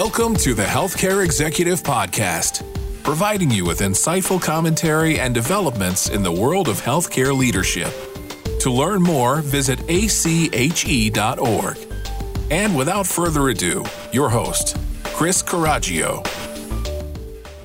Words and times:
Welcome 0.00 0.36
to 0.36 0.54
the 0.54 0.62
Healthcare 0.62 1.24
Executive 1.24 1.82
Podcast, 1.82 2.62
providing 3.02 3.50
you 3.50 3.64
with 3.64 3.80
insightful 3.80 4.40
commentary 4.40 5.18
and 5.18 5.34
developments 5.34 6.08
in 6.08 6.22
the 6.22 6.30
world 6.30 6.68
of 6.68 6.80
healthcare 6.80 7.36
leadership. 7.36 7.92
To 8.60 8.70
learn 8.70 9.02
more, 9.02 9.40
visit 9.40 9.80
ache.org. 9.88 11.78
And 12.48 12.76
without 12.76 13.08
further 13.08 13.48
ado, 13.48 13.84
your 14.12 14.28
host, 14.28 14.76
Chris 15.02 15.42
Caraggio. 15.42 16.22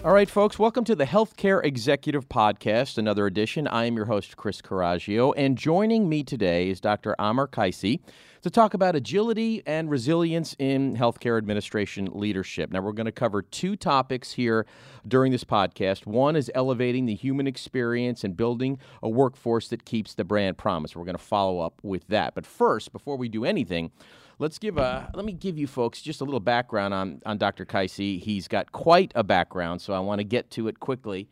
All 0.03 0.11
right, 0.11 0.27
folks, 0.27 0.57
welcome 0.57 0.85
to 0.85 0.95
the 0.95 1.05
Healthcare 1.05 1.63
Executive 1.63 2.27
Podcast, 2.29 2.97
another 2.97 3.27
edition. 3.27 3.67
I 3.67 3.85
am 3.85 3.95
your 3.95 4.05
host, 4.05 4.37
Chris 4.37 4.59
Caraggio, 4.59 5.33
and 5.33 5.55
joining 5.55 6.09
me 6.09 6.23
today 6.23 6.69
is 6.69 6.81
Dr. 6.81 7.15
Amer 7.19 7.47
Kaissi 7.47 7.99
to 8.43 8.49
talk 8.49 8.73
about 8.73 8.93
agility 8.95 9.63
and 9.65 9.89
resilience 9.89 10.53
in 10.59 10.97
healthcare 10.97 11.37
administration 11.37 12.09
leadership. 12.11 12.71
Now, 12.71 12.81
we're 12.81 12.91
going 12.91 13.05
to 13.05 13.11
cover 13.11 13.41
two 13.41 13.77
topics 13.77 14.33
here 14.33 14.65
during 15.07 15.31
this 15.31 15.45
podcast. 15.45 16.05
One 16.05 16.35
is 16.35 16.51
elevating 16.53 17.05
the 17.05 17.15
human 17.15 17.47
experience 17.47 18.25
and 18.25 18.35
building 18.35 18.79
a 19.01 19.07
workforce 19.07 19.69
that 19.69 19.85
keeps 19.85 20.13
the 20.13 20.25
brand 20.25 20.57
promise. 20.57 20.93
We're 20.93 21.05
going 21.05 21.17
to 21.17 21.23
follow 21.23 21.61
up 21.61 21.79
with 21.83 22.05
that. 22.09 22.35
But 22.35 22.45
first, 22.45 22.91
before 22.91 23.15
we 23.15 23.29
do 23.29 23.45
anything, 23.45 23.91
let's 24.39 24.59
give 24.59 24.77
a 24.77 25.09
let 25.13 25.23
me 25.23 25.31
give 25.31 25.57
you 25.57 25.65
folks 25.65 26.01
just 26.01 26.19
a 26.19 26.25
little 26.25 26.41
background 26.41 26.93
on 26.93 27.21
on 27.25 27.37
Dr. 27.37 27.65
Kaissi. 27.65 28.19
He's 28.19 28.49
got 28.49 28.73
quite 28.73 29.13
a 29.15 29.23
background, 29.23 29.81
so 29.81 29.93
I 29.93 29.99
want 29.99 30.19
to 30.19 30.25
get 30.25 30.51
to 30.51 30.67
it 30.67 30.81
quickly. 30.81 31.29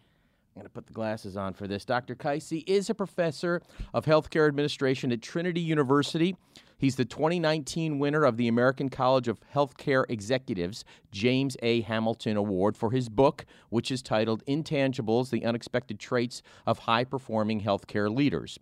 I'm 0.55 0.61
going 0.61 0.65
to 0.65 0.73
put 0.73 0.87
the 0.87 0.93
glasses 0.93 1.37
on 1.37 1.53
for 1.53 1.65
this. 1.65 1.85
Dr. 1.85 2.13
Kaissi 2.13 2.63
is 2.67 2.89
a 2.89 2.93
professor 2.93 3.61
of 3.93 4.05
healthcare 4.05 4.47
administration 4.47 5.11
at 5.11 5.21
Trinity 5.21 5.61
University. 5.61 6.35
He's 6.81 6.95
the 6.95 7.05
2019 7.05 7.99
winner 7.99 8.23
of 8.23 8.37
the 8.37 8.47
American 8.47 8.89
College 8.89 9.27
of 9.27 9.39
Healthcare 9.53 10.03
Executives 10.09 10.83
James 11.11 11.55
A. 11.61 11.81
Hamilton 11.81 12.37
Award 12.37 12.75
for 12.75 12.89
his 12.89 13.07
book, 13.07 13.45
which 13.69 13.91
is 13.91 14.01
titled 14.01 14.43
Intangibles 14.47 15.29
The 15.29 15.45
Unexpected 15.45 15.99
Traits 15.99 16.41
of 16.65 16.79
High 16.79 17.03
Performing 17.03 17.61
Healthcare 17.61 18.11
Leaders. 18.11 18.57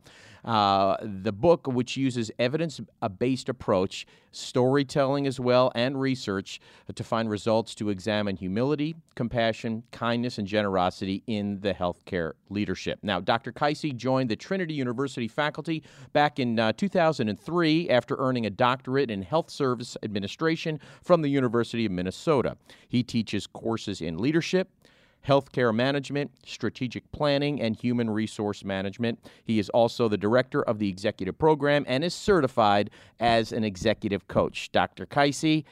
Uh, 0.46 0.96
the 1.02 1.32
book, 1.32 1.68
which 1.68 1.98
uses 1.98 2.32
evidence 2.40 2.80
based 3.18 3.50
approach, 3.50 4.06
storytelling 4.32 5.28
as 5.28 5.40
well, 5.40 5.72
and 5.76 6.00
research 6.00 6.60
to 6.94 7.04
find 7.04 7.30
results 7.30 7.76
to 7.76 7.90
examine 7.90 8.36
humility, 8.36 8.96
compassion, 9.16 9.84
kindness, 9.92 10.38
and 10.38 10.48
generosity 10.48 11.24
in 11.28 11.60
the 11.62 11.74
healthcare 11.74 12.34
leadership. 12.50 13.00
Now, 13.02 13.20
Dr. 13.20 13.52
Kaissi 13.52 13.96
joined 13.96 14.30
the 14.30 14.36
Trinity 14.36 14.74
University 14.74 15.28
faculty 15.28 15.84
back 16.14 16.40
in 16.40 16.60
uh, 16.60 16.74
2003 16.74 17.90
after 17.90 18.16
earning 18.18 18.46
a 18.46 18.50
doctorate 18.50 19.12
in 19.12 19.22
health 19.22 19.50
service 19.50 19.98
administration 20.04 20.80
from 21.04 21.22
the 21.22 21.30
University 21.30 21.86
of 21.86 21.92
Minnesota. 21.92 22.56
He 22.88 23.04
teaches 23.04 23.48
courses 23.48 24.02
in 24.02 24.18
leadership, 24.18 24.70
healthcare 25.28 25.74
management, 25.74 26.32
strategic 26.46 27.12
planning, 27.12 27.62
and 27.62 27.76
human 27.76 28.10
resource 28.10 28.64
management. 28.64 29.20
He 29.44 29.60
is 29.60 29.70
also 29.70 30.08
the 30.08 30.18
director 30.18 30.62
of 30.64 30.80
the 30.80 30.90
executive 30.90 31.38
program 31.38 31.86
and 31.88 32.04
is 32.04 32.14
certified 32.14 32.90
as 33.20 33.52
an 33.52 33.64
executive 33.64 34.28
coach. 34.28 34.72
Dr. 34.72 35.06
Kaissi, 35.06 35.66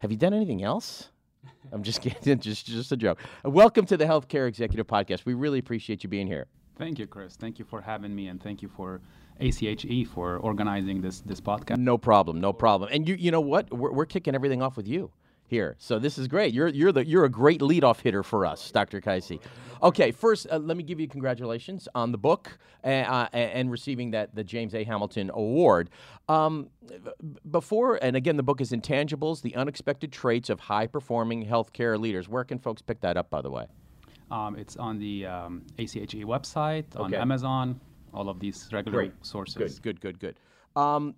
have 0.00 0.10
you 0.10 0.16
done 0.16 0.34
anything 0.34 0.62
else? 0.62 1.10
I'm 1.72 1.82
just 1.82 2.00
kidding, 2.00 2.38
just 2.40 2.66
just 2.66 2.92
a 2.92 2.96
joke. 2.96 3.18
Welcome 3.44 3.86
to 3.86 3.96
the 3.96 4.04
Healthcare 4.04 4.48
Executive 4.48 4.86
Podcast. 4.86 5.24
We 5.24 5.34
really 5.34 5.58
appreciate 5.58 6.02
you 6.02 6.08
being 6.08 6.26
here. 6.26 6.46
Thank 6.76 6.98
you, 6.98 7.06
Chris. 7.06 7.34
Thank 7.34 7.58
you 7.58 7.64
for 7.64 7.80
having 7.80 8.14
me, 8.14 8.28
and 8.28 8.40
thank 8.40 8.62
you 8.62 8.68
for 8.68 9.00
ACHE 9.40 10.04
for 10.04 10.38
organizing 10.38 11.00
this 11.00 11.20
this 11.20 11.40
podcast. 11.40 11.78
No 11.78 11.98
problem, 11.98 12.40
no 12.40 12.52
problem. 12.52 12.90
And 12.92 13.08
you 13.08 13.14
you 13.14 13.30
know 13.30 13.40
what? 13.40 13.72
We're, 13.72 13.92
we're 13.92 14.06
kicking 14.06 14.34
everything 14.34 14.62
off 14.62 14.76
with 14.76 14.86
you 14.86 15.10
here. 15.48 15.74
So 15.78 15.98
this 15.98 16.18
is 16.18 16.28
great. 16.28 16.54
You're 16.54 16.68
you're 16.68 16.92
the 16.92 17.04
you're 17.04 17.24
a 17.24 17.28
great 17.28 17.60
leadoff 17.60 18.00
hitter 18.00 18.22
for 18.22 18.46
us, 18.46 18.70
Dr. 18.70 19.00
Kaissi. 19.00 19.40
Okay, 19.82 20.10
first 20.10 20.46
uh, 20.50 20.58
let 20.58 20.76
me 20.76 20.82
give 20.82 21.00
you 21.00 21.08
congratulations 21.08 21.88
on 21.94 22.12
the 22.12 22.18
book 22.18 22.58
uh, 22.84 22.88
uh, 22.88 23.28
and 23.32 23.70
receiving 23.70 24.10
that 24.10 24.34
the 24.34 24.44
James 24.44 24.74
A. 24.74 24.84
Hamilton 24.84 25.30
Award. 25.32 25.90
Um, 26.28 26.68
before 27.50 27.98
and 28.02 28.16
again, 28.16 28.36
the 28.36 28.42
book 28.42 28.60
is 28.60 28.72
Intangibles: 28.72 29.42
The 29.42 29.54
Unexpected 29.56 30.12
Traits 30.12 30.50
of 30.50 30.60
High 30.60 30.86
Performing 30.86 31.46
Healthcare 31.46 31.98
Leaders. 31.98 32.28
Where 32.28 32.44
can 32.44 32.58
folks 32.58 32.82
pick 32.82 33.00
that 33.00 33.16
up? 33.16 33.30
By 33.30 33.40
the 33.40 33.50
way, 33.50 33.66
um, 34.30 34.56
it's 34.56 34.76
on 34.76 34.98
the 34.98 35.26
um, 35.26 35.62
ACHE 35.78 36.24
website, 36.24 36.84
on 36.96 37.06
okay. 37.06 37.16
Amazon, 37.16 37.80
all 38.12 38.28
of 38.28 38.40
these 38.40 38.68
regular 38.72 38.98
Great. 38.98 39.12
sources. 39.22 39.78
Good, 39.78 40.00
good, 40.00 40.20
good, 40.20 40.36
good. 40.74 40.80
Um, 40.80 41.14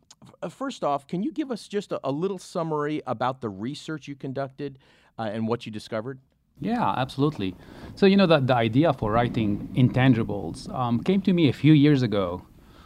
first 0.49 0.85
off, 0.85 1.07
can 1.07 1.23
you 1.23 1.33
give 1.33 1.51
us 1.51 1.69
just 1.69 1.93
a, 1.93 2.01
a, 2.05 2.11
little 2.11 2.39
summary 2.39 3.03
about 3.07 3.41
the 3.41 3.49
research 3.49 4.09
you 4.09 4.15
conducted 4.15 4.79
uh, 5.19 5.23
and 5.23 5.47
what 5.47 5.67
you 5.67 5.73
discovered? 5.73 6.19
Yeah, 6.61 6.95
absolutely. 6.97 7.57
So, 7.95 8.07
you 8.07 8.17
know, 8.17 8.27
the, 8.27 8.41
the 8.41 8.55
idea 8.55 8.93
for 8.93 9.13
writing 9.13 9.69
intangibles 9.75 10.73
um, 10.75 11.03
came 11.03 11.23
to 11.23 11.33
me 11.33 11.49
a 11.49 11.53
few 11.53 11.73
years 11.73 12.03
ago 12.03 12.43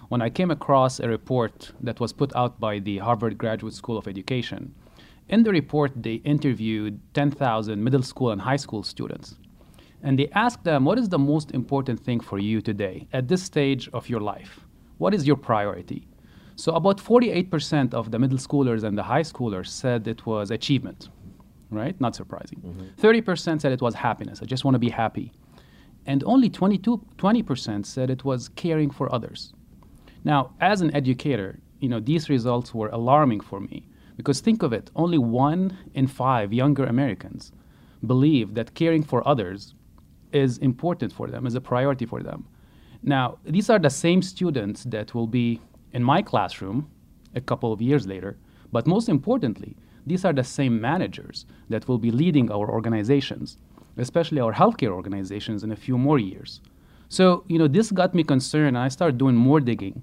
when 0.08 0.22
I 0.22 0.30
came 0.30 0.50
across 0.50 1.00
a 1.00 1.08
report 1.08 1.72
that 1.80 1.98
was 1.98 2.12
put 2.12 2.34
out 2.36 2.60
by 2.60 2.78
the 2.78 2.98
Harvard 2.98 3.36
Graduate 3.36 3.74
School 3.74 3.98
of 3.98 4.06
Education. 4.06 4.74
In 5.28 5.42
the 5.42 5.50
report, 5.50 5.92
they 5.96 6.14
interviewed 6.16 7.00
10,000 7.14 7.82
middle 7.82 8.02
school 8.02 8.30
and 8.30 8.42
high 8.42 8.56
school 8.56 8.82
students. 8.82 9.36
And 10.02 10.18
they 10.18 10.28
asked 10.34 10.64
them, 10.64 10.84
What 10.84 10.98
is 10.98 11.08
the 11.08 11.18
most 11.18 11.50
important 11.52 11.98
thing 11.98 12.20
for 12.20 12.38
you 12.38 12.60
today 12.60 13.08
at 13.12 13.26
this 13.26 13.42
stage 13.42 13.88
of 13.92 14.08
your 14.08 14.20
life? 14.20 14.60
What 14.98 15.14
is 15.14 15.26
your 15.26 15.36
priority? 15.36 16.06
So 16.56 16.72
about 16.74 16.98
48% 16.98 17.94
of 17.94 18.10
the 18.10 18.18
middle 18.18 18.38
schoolers 18.38 18.84
and 18.84 18.96
the 18.96 19.02
high 19.02 19.22
schoolers 19.22 19.68
said 19.68 20.06
it 20.06 20.24
was 20.24 20.50
achievement, 20.50 21.08
right? 21.70 22.00
Not 22.00 22.14
surprising. 22.14 22.60
Mm-hmm. 22.60 23.06
30% 23.06 23.60
said 23.60 23.72
it 23.72 23.82
was 23.82 23.94
happiness. 23.94 24.40
I 24.40 24.46
just 24.46 24.64
want 24.64 24.74
to 24.74 24.78
be 24.78 24.90
happy. 24.90 25.32
And 26.06 26.22
only 26.24 26.48
22, 26.48 27.04
20% 27.18 27.86
said 27.86 28.10
it 28.10 28.24
was 28.24 28.48
caring 28.50 28.90
for 28.90 29.12
others. 29.12 29.52
Now, 30.22 30.52
as 30.60 30.80
an 30.80 30.94
educator, 30.94 31.58
you 31.80 31.88
know, 31.88 32.00
these 32.00 32.28
results 32.28 32.72
were 32.74 32.88
alarming 32.88 33.40
for 33.40 33.60
me 33.60 33.88
because 34.16 34.40
think 34.40 34.62
of 34.62 34.72
it, 34.72 34.90
only 34.94 35.18
one 35.18 35.76
in 35.94 36.06
five 36.06 36.52
younger 36.52 36.84
Americans 36.84 37.52
believe 38.06 38.54
that 38.54 38.74
caring 38.74 39.02
for 39.02 39.26
others 39.26 39.74
is 40.32 40.58
important 40.58 41.12
for 41.12 41.28
them, 41.28 41.46
is 41.46 41.54
a 41.54 41.60
priority 41.60 42.06
for 42.06 42.22
them. 42.22 42.46
Now, 43.02 43.38
these 43.44 43.70
are 43.70 43.78
the 43.78 43.90
same 43.90 44.22
students 44.22 44.84
that 44.84 45.14
will 45.14 45.26
be 45.26 45.60
in 45.94 46.02
my 46.02 46.20
classroom 46.20 46.90
a 47.34 47.40
couple 47.40 47.72
of 47.72 47.80
years 47.80 48.06
later. 48.06 48.36
But 48.72 48.86
most 48.86 49.08
importantly, 49.08 49.76
these 50.06 50.24
are 50.24 50.32
the 50.32 50.44
same 50.44 50.80
managers 50.80 51.46
that 51.70 51.88
will 51.88 51.98
be 51.98 52.10
leading 52.10 52.50
our 52.50 52.68
organizations, 52.68 53.56
especially 53.96 54.40
our 54.40 54.52
healthcare 54.52 54.90
organizations, 54.90 55.62
in 55.62 55.72
a 55.72 55.76
few 55.76 55.96
more 55.96 56.18
years. 56.18 56.60
So, 57.08 57.44
you 57.48 57.58
know, 57.58 57.68
this 57.68 57.90
got 57.90 58.14
me 58.14 58.24
concerned, 58.24 58.76
and 58.76 58.78
I 58.78 58.88
started 58.88 59.18
doing 59.18 59.36
more 59.36 59.60
digging. 59.60 60.02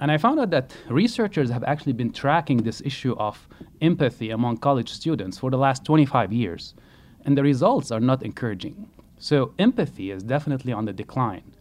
And 0.00 0.10
I 0.10 0.16
found 0.16 0.40
out 0.40 0.50
that 0.50 0.74
researchers 0.88 1.50
have 1.50 1.64
actually 1.64 1.92
been 1.92 2.12
tracking 2.12 2.58
this 2.58 2.80
issue 2.84 3.14
of 3.18 3.48
empathy 3.80 4.30
among 4.30 4.56
college 4.58 4.90
students 4.90 5.38
for 5.38 5.50
the 5.50 5.58
last 5.58 5.84
25 5.84 6.32
years, 6.32 6.74
and 7.24 7.36
the 7.36 7.42
results 7.42 7.90
are 7.90 8.00
not 8.00 8.22
encouraging. 8.22 8.88
So, 9.18 9.52
empathy 9.58 10.10
is 10.10 10.22
definitely 10.22 10.72
on 10.72 10.84
the 10.84 10.92
decline, 10.92 11.52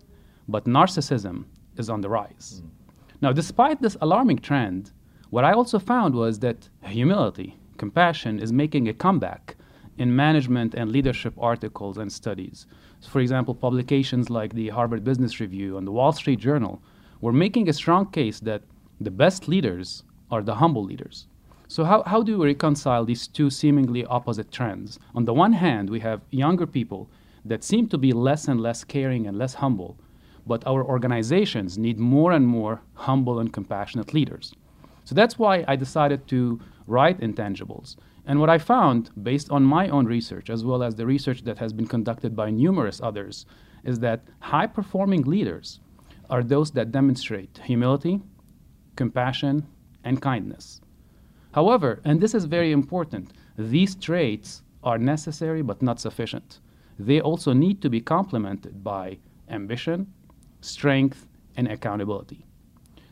but 0.48 0.66
narcissism 0.66 1.46
is 1.76 1.90
on 1.90 2.02
the 2.02 2.10
rise. 2.10 2.62
Mm. 2.64 2.77
Now, 3.22 3.32
despite 3.32 3.82
this 3.82 3.98
alarming 4.00 4.40
trend, 4.40 4.92
what 5.30 5.44
I 5.44 5.54
also 5.54 5.80
found 5.80 6.14
was 6.14 6.40
that 6.40 6.70
humility, 6.84 7.58
compassion, 7.78 8.40
is 8.40 8.54
making 8.54 8.88
a 8.88 8.94
comeback 8.94 9.56
in 9.98 10.16
management 10.16 10.76
and 10.76 10.92
leadership 10.92 11.34
articles 11.40 11.98
and 11.98 12.12
studies. 12.12 12.68
So 13.00 13.10
for 13.10 13.20
example, 13.20 13.56
publications 13.56 14.30
like 14.30 14.54
the 14.54 14.70
Harvard 14.70 15.04
Business 15.04 15.40
Review 15.40 15.78
and 15.78 15.88
the 15.88 15.92
Wall 15.92 16.12
Street 16.12 16.40
Journal 16.40 16.82
were 17.20 17.34
making 17.34 17.68
a 17.68 17.74
strong 17.74 18.12
case 18.12 18.40
that 18.42 18.62
the 19.02 19.12
best 19.12 19.48
leaders 19.48 20.04
are 20.30 20.44
the 20.44 20.56
humble 20.56 20.84
leaders. 20.84 21.28
So, 21.70 21.84
how, 21.84 22.04
how 22.04 22.24
do 22.24 22.38
we 22.38 22.48
reconcile 22.48 23.04
these 23.04 23.28
two 23.28 23.50
seemingly 23.50 24.06
opposite 24.06 24.52
trends? 24.52 25.00
On 25.14 25.26
the 25.26 25.34
one 25.34 25.54
hand, 25.54 25.90
we 25.90 26.00
have 26.00 26.22
younger 26.32 26.66
people 26.66 27.10
that 27.44 27.64
seem 27.64 27.90
to 27.90 27.98
be 27.98 28.14
less 28.14 28.48
and 28.48 28.62
less 28.62 28.84
caring 28.84 29.28
and 29.28 29.38
less 29.38 29.56
humble, 29.56 29.98
but 30.48 30.66
our 30.66 30.84
organizations 30.84 31.78
need 31.78 32.00
more 32.00 32.32
and 32.32 32.48
more 32.48 32.82
humble 32.94 33.40
and 33.40 33.52
compassionate 33.52 34.14
leaders. 34.14 34.54
So 35.04 35.16
that's 35.16 35.38
why 35.40 35.64
I 35.68 35.76
decided 35.76 36.28
to 36.28 36.60
write 36.86 37.20
Intangibles. 37.20 37.96
And 38.26 38.40
what 38.40 38.50
I 38.50 38.58
found, 38.58 39.10
based 39.24 39.50
on 39.52 39.64
my 39.64 39.88
own 39.88 40.06
research, 40.06 40.50
as 40.50 40.66
well 40.66 40.84
as 40.84 40.96
the 40.96 41.06
research 41.06 41.44
that 41.44 41.58
has 41.60 41.72
been 41.72 41.88
conducted 41.88 42.36
by 42.36 42.50
numerous 42.50 43.00
others, 43.02 43.46
is 43.84 44.00
that 44.00 44.28
high 44.40 44.68
performing 44.68 45.24
leaders 45.24 45.80
are 46.30 46.44
those 46.44 46.72
that 46.72 46.92
demonstrate 46.92 47.62
humility, 47.64 48.22
compassion, 48.98 49.66
and 50.04 50.22
kindness. 50.22 50.82
However, 51.54 52.02
and 52.04 52.20
this 52.20 52.36
is 52.36 52.46
very 52.46 52.72
important, 52.72 53.32
these 53.58 53.96
traits 53.96 54.62
are 54.84 54.98
necessary 54.98 55.62
but 55.62 55.82
not 55.82 56.00
sufficient. 56.00 56.60
They 57.00 57.22
also 57.22 57.54
need 57.54 57.82
to 57.82 57.90
be 57.90 58.02
complemented 58.02 58.84
by 58.84 59.20
ambition, 59.50 60.14
strength, 60.62 61.28
and 61.56 61.68
accountability. 61.68 62.46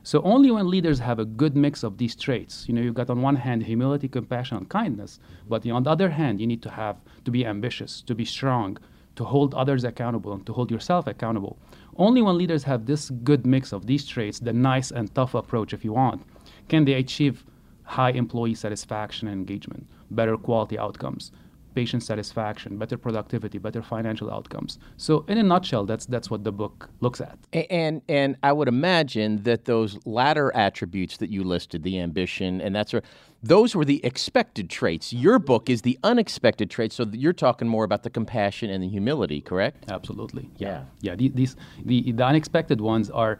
So 0.03 0.21
only 0.21 0.51
when 0.51 0.69
leaders 0.69 0.99
have 0.99 1.17
a 1.17 1.25
good 1.25 1.55
mix 1.55 1.81
of 1.81 1.97
these 1.97 2.15
traits, 2.15 2.65
you 2.67 2.75
know, 2.75 2.81
you've 2.81 2.93
got 2.93 3.09
on 3.09 3.23
one 3.23 3.37
hand 3.37 3.63
humility, 3.63 4.07
compassion, 4.07 4.57
and 4.57 4.69
kindness, 4.69 5.19
but 5.49 5.67
on 5.67 5.81
the 5.81 5.89
other 5.89 6.11
hand, 6.11 6.39
you 6.39 6.45
need 6.45 6.61
to 6.61 6.69
have 6.69 6.97
to 7.23 7.31
be 7.31 7.43
ambitious, 7.43 8.01
to 8.01 8.13
be 8.13 8.23
strong, 8.23 8.77
to 9.15 9.23
hold 9.23 9.55
others 9.55 9.83
accountable, 9.83 10.33
and 10.33 10.45
to 10.45 10.53
hold 10.53 10.69
yourself 10.69 11.07
accountable. 11.07 11.57
Only 11.97 12.21
when 12.21 12.37
leaders 12.37 12.63
have 12.65 12.85
this 12.85 13.09
good 13.09 13.47
mix 13.47 13.71
of 13.71 13.87
these 13.87 14.05
traits, 14.05 14.39
the 14.39 14.53
nice 14.53 14.91
and 14.91 15.13
tough 15.15 15.33
approach, 15.33 15.73
if 15.73 15.83
you 15.83 15.93
want, 15.93 16.21
can 16.69 16.85
they 16.85 16.93
achieve 16.93 17.43
high 17.83 18.11
employee 18.11 18.53
satisfaction 18.53 19.27
and 19.27 19.39
engagement, 19.39 19.87
better 20.11 20.37
quality 20.37 20.77
outcomes, 20.77 21.31
patient 21.75 22.01
satisfaction, 22.01 22.77
better 22.77 22.97
productivity, 22.97 23.57
better 23.57 23.83
financial 23.83 24.31
outcomes. 24.31 24.79
So, 24.97 25.25
in 25.27 25.37
a 25.37 25.43
nutshell, 25.43 25.85
that's 25.85 26.05
that's 26.05 26.29
what 26.31 26.43
the 26.43 26.51
book 26.51 26.89
looks 27.01 27.21
at. 27.21 27.37
And 27.69 28.01
and 28.09 28.37
I 28.41 28.51
would 28.53 28.67
imagine 28.67 29.43
that 29.43 29.65
those 29.65 29.99
latter 30.05 30.55
attributes 30.55 31.17
that 31.17 31.29
you 31.29 31.43
listed, 31.43 31.83
the 31.83 31.99
ambition 31.99 32.61
and 32.61 32.75
that's 32.75 32.93
those 33.43 33.75
were 33.75 33.85
the 33.85 34.03
expected 34.03 34.69
traits. 34.71 35.13
Your 35.13 35.37
book 35.37 35.69
is 35.69 35.83
the 35.83 35.99
unexpected 36.03 36.69
traits. 36.71 36.95
So 36.95 37.05
you're 37.11 37.33
talking 37.33 37.67
more 37.67 37.83
about 37.83 38.01
the 38.01 38.09
compassion 38.09 38.71
and 38.71 38.83
the 38.83 38.89
humility, 38.89 39.39
correct? 39.39 39.85
Absolutely. 39.91 40.49
Yeah. 40.57 40.85
Yeah. 41.01 41.15
These 41.15 41.55
the 41.83 42.11
the 42.11 42.25
unexpected 42.25 42.81
ones 42.81 43.09
are 43.11 43.37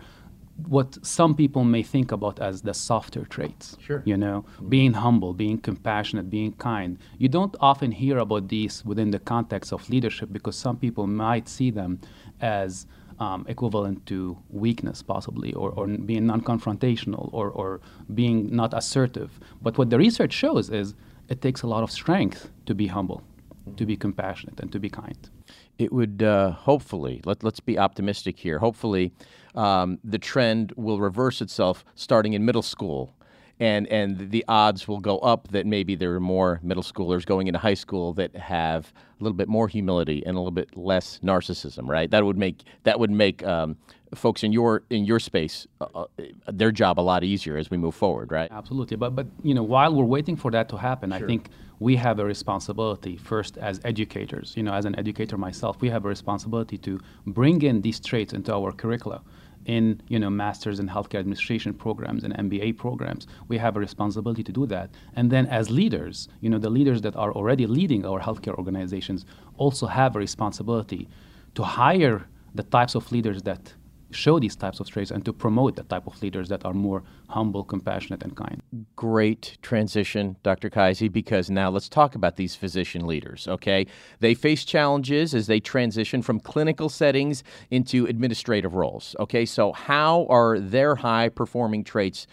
what 0.68 1.06
some 1.06 1.36
people 1.36 1.64
may 1.64 1.84
think 1.84 2.12
about 2.12 2.40
as 2.40 2.62
the 2.62 2.74
softer 2.74 3.26
traits. 3.26 3.78
Sure. 3.82 4.02
You 4.06 4.18
know, 4.18 4.46
mm-hmm. 4.56 4.70
being 4.70 4.94
humble, 4.94 5.34
being 5.34 5.58
compassionate, 5.58 6.30
being 6.30 6.54
kind. 6.54 6.98
You 7.18 7.28
don't 7.28 7.56
often 7.60 7.92
hear 7.92 8.18
about 8.20 8.48
these 8.48 8.84
within 8.86 9.12
the 9.12 9.20
context 9.20 9.74
of 9.74 9.90
leadership 9.90 10.30
because 10.32 10.56
some 10.56 10.78
people 10.78 11.08
might 11.08 11.50
see 11.50 11.72
them 11.72 12.00
as 12.42 12.88
um, 13.20 13.46
equivalent 13.48 14.06
to 14.08 14.38
weakness, 14.50 15.02
possibly, 15.02 15.54
or, 15.54 15.72
or 15.72 15.88
being 15.88 16.26
non 16.26 16.42
confrontational 16.42 17.30
or, 17.34 17.50
or 17.50 17.82
being 18.14 18.54
not 18.54 18.74
assertive. 18.74 19.40
But 19.62 19.78
what 19.78 19.90
the 19.90 19.98
research 19.98 20.34
shows 20.34 20.70
is 20.70 20.96
it 21.30 21.42
takes 21.42 21.64
a 21.64 21.68
lot 21.68 21.84
of 21.84 21.92
strength 21.92 22.50
to 22.66 22.76
be 22.76 22.88
humble, 22.88 23.24
mm-hmm. 23.68 23.76
to 23.76 23.86
be 23.86 23.98
compassionate, 23.98 24.60
and 24.60 24.72
to 24.72 24.80
be 24.80 24.90
kind 24.90 25.30
it 25.78 25.92
would 25.92 26.24
uh, 26.24 26.52
hopefully 26.52 27.22
let, 27.26 27.44
let's 27.44 27.60
be 27.60 27.78
optimistic 27.78 28.38
here. 28.38 28.60
Hopefully 28.60 29.12
um, 29.56 30.00
the 30.04 30.20
trend 30.20 30.74
will 30.76 31.00
reverse 31.00 31.42
itself 31.42 31.86
starting 31.96 32.34
in 32.34 32.46
middle 32.46 32.62
school 32.62 33.16
and 33.60 33.88
and 33.88 34.32
the 34.32 34.44
odds 34.48 34.88
will 34.88 35.00
go 35.00 35.18
up 35.20 35.48
that 35.50 35.66
maybe 35.66 35.96
there 35.96 36.14
are 36.14 36.20
more 36.20 36.60
middle 36.62 36.84
schoolers 36.84 37.26
going 37.26 37.48
into 37.48 37.60
high 37.60 37.74
school 37.74 38.14
that 38.14 38.36
have 38.36 38.92
a 39.20 39.24
little 39.24 39.36
bit 39.36 39.48
more 39.48 39.68
humility 39.68 40.22
and 40.26 40.36
a 40.36 40.40
little 40.40 40.52
bit 40.52 40.76
less 40.76 41.20
narcissism 41.24 41.88
right? 41.88 42.12
That 42.12 42.26
would 42.26 42.38
make 42.38 42.64
that 42.84 43.00
would 43.00 43.12
make 43.12 43.46
um, 43.46 43.78
folks 44.14 44.44
in 44.44 44.52
your 44.52 44.84
in 44.90 45.06
your 45.06 45.20
space 45.20 45.68
uh, 45.80 45.86
uh, 45.96 46.06
their 46.48 46.72
job 46.72 47.00
a 47.00 47.02
lot 47.02 47.24
easier 47.24 47.58
as 47.58 47.72
we 47.72 47.78
move 47.78 47.96
forward 47.96 48.32
right? 48.32 48.52
Absolutely. 48.52 48.98
But 48.98 49.16
but 49.16 49.28
you 49.42 49.54
know 49.54 49.64
while 49.64 49.94
we're 49.94 50.04
waiting 50.04 50.36
for 50.36 50.52
that 50.52 50.68
to 50.70 50.78
happen 50.78 51.12
sure. 51.12 51.24
i 51.24 51.28
think 51.28 51.50
we 51.80 51.96
have 51.96 52.20
a 52.20 52.26
responsibility 52.26 53.18
first 53.18 53.58
as 53.58 53.80
educators 53.84 54.54
you 54.56 54.64
know 54.64 54.74
as 54.74 54.86
an 54.86 54.98
educator 54.98 55.38
myself 55.38 55.82
we 55.82 55.90
have 55.90 56.06
a 56.06 56.08
responsibility 56.08 56.78
to 56.78 57.00
bring 57.28 57.62
in 57.62 57.82
these 57.82 58.00
traits 58.00 58.34
into 58.34 58.54
our 58.54 58.72
curricula 58.72 59.22
in 59.66 60.02
you 60.08 60.20
know 60.20 60.30
masters 60.30 60.80
in 60.80 60.88
healthcare 60.88 61.20
administration 61.20 61.74
programs 61.74 62.24
and 62.24 62.34
MBA 62.36 62.78
programs. 62.78 63.28
We 63.48 63.58
have 63.58 63.76
a 63.76 63.80
responsibility 63.80 64.44
to 64.44 64.52
do 64.52 64.66
that. 64.68 64.92
And 65.16 65.32
then 65.32 65.48
as 65.48 65.70
leaders, 65.70 66.30
you 66.42 66.50
know 66.50 66.60
the 66.60 66.70
leaders 66.70 67.02
that 67.02 67.16
are 67.16 67.32
already 67.34 67.66
leading 67.66 68.06
our 68.06 68.20
healthcare 68.20 68.56
organizations 68.56 69.26
also 69.58 69.88
have 69.88 70.16
a 70.16 70.20
responsibility 70.20 71.08
to 71.56 71.64
hire 71.64 72.28
the 72.54 72.64
types 72.64 72.96
of 72.96 73.12
leaders 73.12 73.42
that 73.44 73.74
show 74.16 74.40
these 74.40 74.56
types 74.56 74.80
of 74.80 74.90
traits 74.90 75.12
and 75.12 75.24
to 75.26 75.34
promote 75.34 75.76
the 75.76 75.84
type 75.84 76.08
of 76.08 76.22
leaders 76.22 76.50
that 76.50 76.66
are 76.66 76.74
more 76.74 77.04
humble, 77.30 77.64
compassionate, 77.64 78.24
and 78.24 78.36
kind. 78.36 78.62
Great 78.96 79.58
transition, 79.62 80.36
Dr. 80.44 80.70
Kaissi, 80.70 81.12
because 81.12 81.50
now 81.50 81.70
let's 81.70 81.90
talk 81.90 82.16
about 82.16 82.36
these 82.36 82.56
physician 82.56 83.06
leaders, 83.06 83.48
okay? 83.48 83.86
They 84.20 84.34
face 84.34 84.64
challenges 84.66 85.36
as 85.36 85.48
they 85.48 85.60
transition 85.60 86.22
from 86.22 86.40
clinical 86.40 86.90
settings 86.90 87.44
into 87.70 88.06
administrative 88.06 88.76
roles, 88.76 89.16
okay? 89.20 89.46
So, 89.46 89.74
how 89.74 90.26
are 90.30 90.60
their 90.60 90.96
high 90.96 91.30
performing 91.30 91.84
traits 91.84 92.28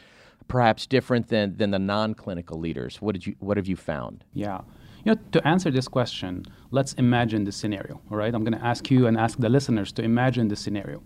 perhaps 0.48 0.86
different 0.86 1.28
than, 1.28 1.56
than 1.56 1.70
the 1.70 1.78
non 1.78 2.14
clinical 2.14 2.58
leaders? 2.58 3.00
What, 3.00 3.12
did 3.12 3.26
you, 3.26 3.34
what 3.38 3.56
have 3.56 3.66
you 3.66 3.76
found? 3.76 4.24
Yeah. 4.32 4.60
You 5.04 5.14
know, 5.14 5.20
to 5.32 5.46
answer 5.46 5.70
this 5.70 5.88
question, 5.88 6.44
let's 6.70 6.92
imagine 6.92 7.42
the 7.44 7.50
scenario, 7.50 8.00
all 8.10 8.16
right? 8.16 8.32
I'm 8.32 8.44
going 8.44 8.58
to 8.58 8.64
ask 8.64 8.88
you 8.88 9.08
and 9.08 9.18
ask 9.18 9.38
the 9.38 9.48
listeners 9.48 9.90
to 9.92 10.02
imagine 10.02 10.46
the 10.46 10.54
scenario. 10.54 11.02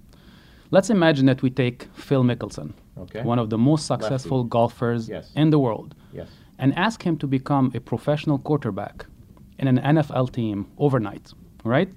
Let's 0.70 0.90
imagine 0.90 1.26
that 1.26 1.42
we 1.42 1.50
take 1.50 1.88
Phil 1.94 2.24
Mickelson, 2.24 2.72
okay. 2.98 3.22
one 3.22 3.38
of 3.38 3.50
the 3.50 3.58
most 3.58 3.86
successful 3.86 4.38
Lefty. 4.38 4.50
golfers 4.50 5.08
yes. 5.08 5.32
in 5.36 5.50
the 5.50 5.58
world, 5.58 5.94
yes. 6.12 6.28
and 6.58 6.76
ask 6.76 7.02
him 7.02 7.16
to 7.18 7.26
become 7.26 7.70
a 7.74 7.80
professional 7.80 8.38
quarterback 8.38 9.06
in 9.58 9.68
an 9.68 9.78
NFL 9.78 10.32
team 10.32 10.66
overnight, 10.78 11.32
right? 11.64 11.88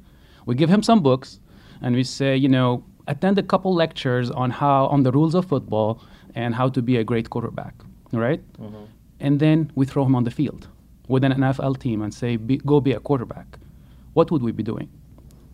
We 0.46 0.56
give 0.56 0.70
him 0.70 0.84
some 0.84 1.02
books 1.02 1.40
and 1.82 1.96
we 1.96 2.04
say, 2.04 2.36
you 2.36 2.50
know, 2.50 2.84
attend 3.08 3.38
a 3.40 3.44
couple 3.44 3.74
lectures 3.74 4.30
on 4.32 4.52
how 4.52 4.86
on 4.88 5.04
the 5.04 5.12
rules 5.12 5.36
of 5.36 5.46
football 5.46 6.02
and 6.36 6.54
how 6.56 6.70
to 6.70 6.82
be 6.82 6.98
a 6.98 7.04
great 7.04 7.30
quarterback, 7.30 7.74
right? 8.12 8.42
Mm-hmm. 8.60 8.86
And 9.20 9.40
then 9.40 9.72
we 9.76 9.86
throw 9.86 10.06
him 10.06 10.16
on 10.16 10.24
the 10.24 10.32
field 10.32 10.68
with 11.08 11.24
an 11.24 11.34
NFL 11.34 11.80
team 11.80 12.02
and 12.02 12.14
say, 12.14 12.38
be, 12.38 12.58
go 12.58 12.80
be 12.80 12.94
a 12.94 13.00
quarterback. 13.00 13.58
What 14.14 14.32
would 14.32 14.44
we 14.44 14.52
be 14.52 14.64
doing? 14.64 14.90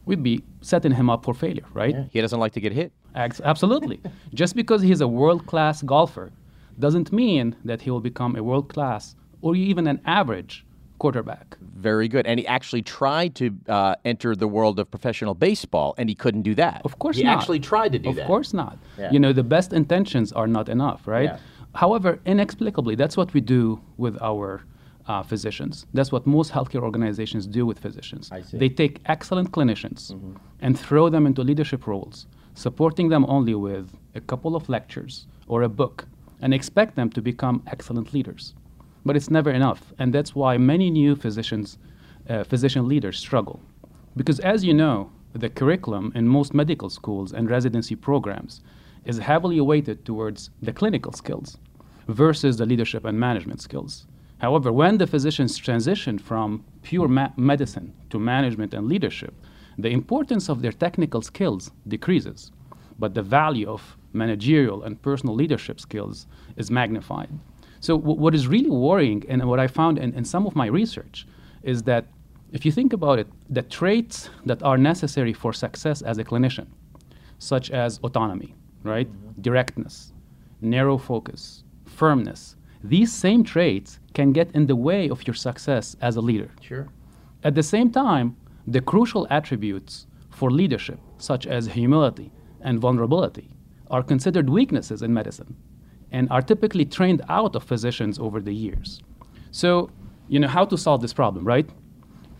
We'd 0.06 0.21
be 0.21 0.44
setting 0.62 0.91
him 0.91 1.09
up 1.09 1.25
for 1.25 1.33
failure, 1.33 1.65
right? 1.73 1.95
Yeah. 1.95 2.03
He 2.12 2.21
doesn't 2.21 2.39
like 2.39 2.53
to 2.53 2.59
get 2.59 2.73
hit. 2.73 2.91
Absolutely. 3.15 4.00
Just 4.33 4.56
because 4.56 4.81
he's 4.81 5.01
a 5.01 5.07
world 5.07 5.45
class 5.45 5.81
golfer 5.81 6.31
doesn't 6.79 7.12
mean 7.12 7.56
that 7.63 7.81
he 7.81 7.89
will 7.89 8.01
become 8.01 8.35
a 8.35 8.44
world 8.44 8.69
class 8.69 9.15
or 9.41 9.56
even 9.56 9.88
an 9.88 10.01
average 10.06 10.65
quarterback. 11.00 11.57
Very 11.62 12.07
good. 12.07 12.25
And 12.25 12.39
he 12.39 12.47
actually 12.47 12.81
tried 12.81 13.35
to 13.35 13.56
uh, 13.67 13.95
enter 14.06 14.35
the 14.35 14.47
world 14.47 14.79
of 14.79 14.89
professional 14.89 15.33
baseball, 15.33 15.94
and 15.97 16.09
he 16.09 16.15
couldn't 16.15 16.44
do 16.44 16.56
that. 16.56 16.81
Of 16.85 17.00
course 17.00 17.17
he 17.17 17.23
not. 17.23 17.31
He 17.31 17.38
actually 17.38 17.59
tried 17.59 17.91
to 17.94 18.00
do 18.00 18.09
of 18.09 18.15
that. 18.15 18.23
Of 18.23 18.27
course 18.27 18.53
not. 18.53 18.77
Yeah. 18.97 19.12
You 19.12 19.19
know, 19.19 19.33
the 19.33 19.44
best 19.44 19.73
intentions 19.73 20.31
are 20.31 20.47
not 20.47 20.69
enough, 20.69 21.07
right? 21.07 21.31
Yeah. 21.31 21.38
However, 21.73 22.19
inexplicably, 22.25 22.95
that's 22.95 23.17
what 23.17 23.33
we 23.33 23.41
do 23.41 23.81
with 23.97 24.17
our 24.21 24.63
uh, 25.07 25.21
physicians. 25.23 25.85
That's 25.94 26.12
what 26.12 26.25
most 26.25 26.51
healthcare 26.51 26.81
organizations 26.81 27.45
do 27.45 27.65
with 27.65 27.79
physicians. 27.79 28.31
They 28.53 28.69
take 28.69 29.01
excellent 29.06 29.51
clinicians 29.51 30.13
mm-hmm. 30.13 30.38
and 30.62 30.79
throw 30.79 31.09
them 31.09 31.27
into 31.27 31.44
leadership 31.44 31.85
roles 31.85 32.27
supporting 32.56 33.10
them 33.10 33.25
only 33.28 33.54
with 33.54 33.96
a 34.16 34.22
couple 34.22 34.56
of 34.56 34.68
lectures 34.69 35.28
or 35.48 35.62
a 35.62 35.69
book 35.69 36.07
and 36.42 36.54
expect 36.54 36.96
them 36.96 37.10
to 37.12 37.22
become 37.22 37.62
excellent 37.68 38.13
leaders. 38.13 38.56
But 39.06 39.16
it's 39.16 39.30
never 39.30 39.52
enough, 39.52 39.94
and 40.00 40.12
that's 40.12 40.34
why 40.34 40.57
many 40.57 40.90
new 40.90 41.16
physicians, 41.16 41.78
uh, 42.28 42.44
physician 42.44 42.88
leaders 42.88 43.19
struggle. 43.19 43.62
Because 44.15 44.39
as 44.39 44.63
you 44.63 44.74
know, 44.74 45.12
the 45.34 45.50
curriculum 45.50 46.12
in 46.15 46.27
most 46.27 46.53
medical 46.53 46.89
schools 46.89 47.34
and 47.34 47.50
residency 47.50 47.96
programs 47.96 48.62
is 49.03 49.18
heavily 49.20 49.62
weighted 49.62 50.06
towards 50.06 50.50
the 50.62 50.74
clinical 50.74 51.12
skills 51.12 51.58
versus 52.08 52.58
the 52.58 52.65
leadership 52.65 53.06
and 53.06 53.20
management 53.20 53.62
skills. 53.62 54.08
However, 54.39 54.72
when 54.72 54.98
the 54.98 55.08
physicians 55.08 55.58
transition 55.58 56.18
from 56.18 56.63
pure 56.82 57.08
ma- 57.08 57.32
medicine 57.38 57.94
to 58.10 58.20
management 58.20 58.74
and 58.74 58.88
leadership, 58.88 59.34
the 59.77 59.89
importance 59.89 60.50
of 60.50 60.62
their 60.62 60.72
technical 60.72 61.22
skills 61.22 61.72
decreases, 61.88 62.51
but 63.00 63.13
the 63.13 63.22
value 63.22 63.67
of 63.70 63.98
managerial 64.13 64.84
and 64.84 65.01
personal 65.01 65.36
leadership 65.36 65.79
skills 65.79 66.27
is 66.55 66.72
magnified. 66.72 67.29
So, 67.82 67.98
w- 67.98 68.20
what 68.20 68.34
is 68.34 68.48
really 68.48 68.70
worrying, 68.70 69.25
and 69.27 69.44
what 69.48 69.60
I 69.60 69.67
found 69.67 69.98
in, 69.98 70.13
in 70.13 70.25
some 70.25 70.48
of 70.48 70.55
my 70.55 70.67
research, 70.67 71.27
is 71.63 71.84
that 71.84 72.05
if 72.51 72.65
you 72.65 72.72
think 72.72 72.94
about 72.94 73.20
it, 73.20 73.27
the 73.50 73.62
traits 73.62 74.29
that 74.46 74.63
are 74.63 74.77
necessary 74.77 75.34
for 75.34 75.51
success 75.51 76.01
as 76.01 76.17
a 76.17 76.24
clinician, 76.24 76.67
such 77.38 77.70
as 77.72 78.00
autonomy, 78.03 78.55
right, 78.84 79.08
mm-hmm. 79.08 79.41
directness, 79.41 80.13
narrow 80.62 80.98
focus, 80.98 81.63
firmness, 81.86 82.55
these 82.84 83.12
same 83.12 83.44
traits 83.44 84.00
can 84.13 84.32
get 84.32 84.51
in 84.53 84.67
the 84.67 84.75
way 84.75 85.10
of 85.10 85.25
your 85.27 85.34
success 85.34 85.96
as 86.01 86.15
a 86.15 86.22
leader. 86.22 86.50
Sure. 86.62 86.88
At 87.44 87.55
the 87.55 87.63
same 87.63 87.91
time, 87.91 88.38
the 88.67 88.81
crucial 88.81 89.27
attributes 89.29 90.07
for 90.29 90.51
leadership, 90.51 91.00
such 91.17 91.45
as 91.48 91.67
humility 91.67 92.31
and 92.62 92.79
vulnerability, 92.79 93.50
are 93.91 94.03
considered 94.03 94.50
weaknesses 94.50 95.01
in 95.01 95.13
medicine 95.13 95.55
and 96.12 96.27
are 96.31 96.41
typically 96.41 96.86
trained 96.86 97.22
out 97.29 97.55
of 97.55 97.63
physicians 97.63 98.19
over 98.19 98.41
the 98.41 98.53
years. 98.53 99.01
So, 99.51 99.89
you 100.27 100.39
know, 100.39 100.48
how 100.48 100.65
to 100.65 100.77
solve 100.77 101.01
this 101.01 101.13
problem, 101.13 101.45
right? 101.45 101.69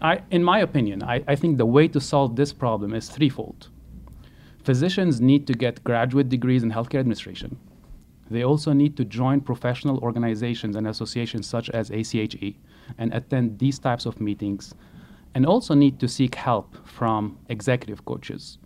I, 0.02 0.22
in 0.32 0.44
my 0.44 0.60
opinion, 0.60 1.04
I, 1.04 1.24
I 1.28 1.36
think 1.36 1.58
the 1.58 1.66
way 1.66 1.88
to 1.90 2.02
solve 2.02 2.36
this 2.36 2.52
problem 2.52 2.94
is 2.94 3.10
threefold. 3.10 3.70
Physicians 4.64 5.22
need 5.22 5.46
to 5.48 5.54
get 5.54 5.84
graduate 5.84 6.30
degrees 6.30 6.64
in 6.64 6.72
healthcare 6.72 7.00
administration. 7.00 7.58
They 8.30 8.44
also 8.44 8.74
need 8.74 8.98
to 8.98 9.06
join 9.06 9.42
professional 9.42 10.00
organizations 10.00 10.76
and 10.76 10.88
associations 10.88 11.46
such 11.46 11.70
as 11.70 11.92
ACHE 11.92 12.58
and 12.98 13.14
attend 13.14 13.60
these 13.60 13.78
types 13.78 14.06
of 14.08 14.20
meetings 14.20 14.74
and 15.36 15.46
also 15.46 15.74
need 15.74 16.00
to 16.00 16.08
seek 16.08 16.34
help 16.34 16.76
from 16.88 17.38
executive 17.50 18.06
coaches. 18.06 18.58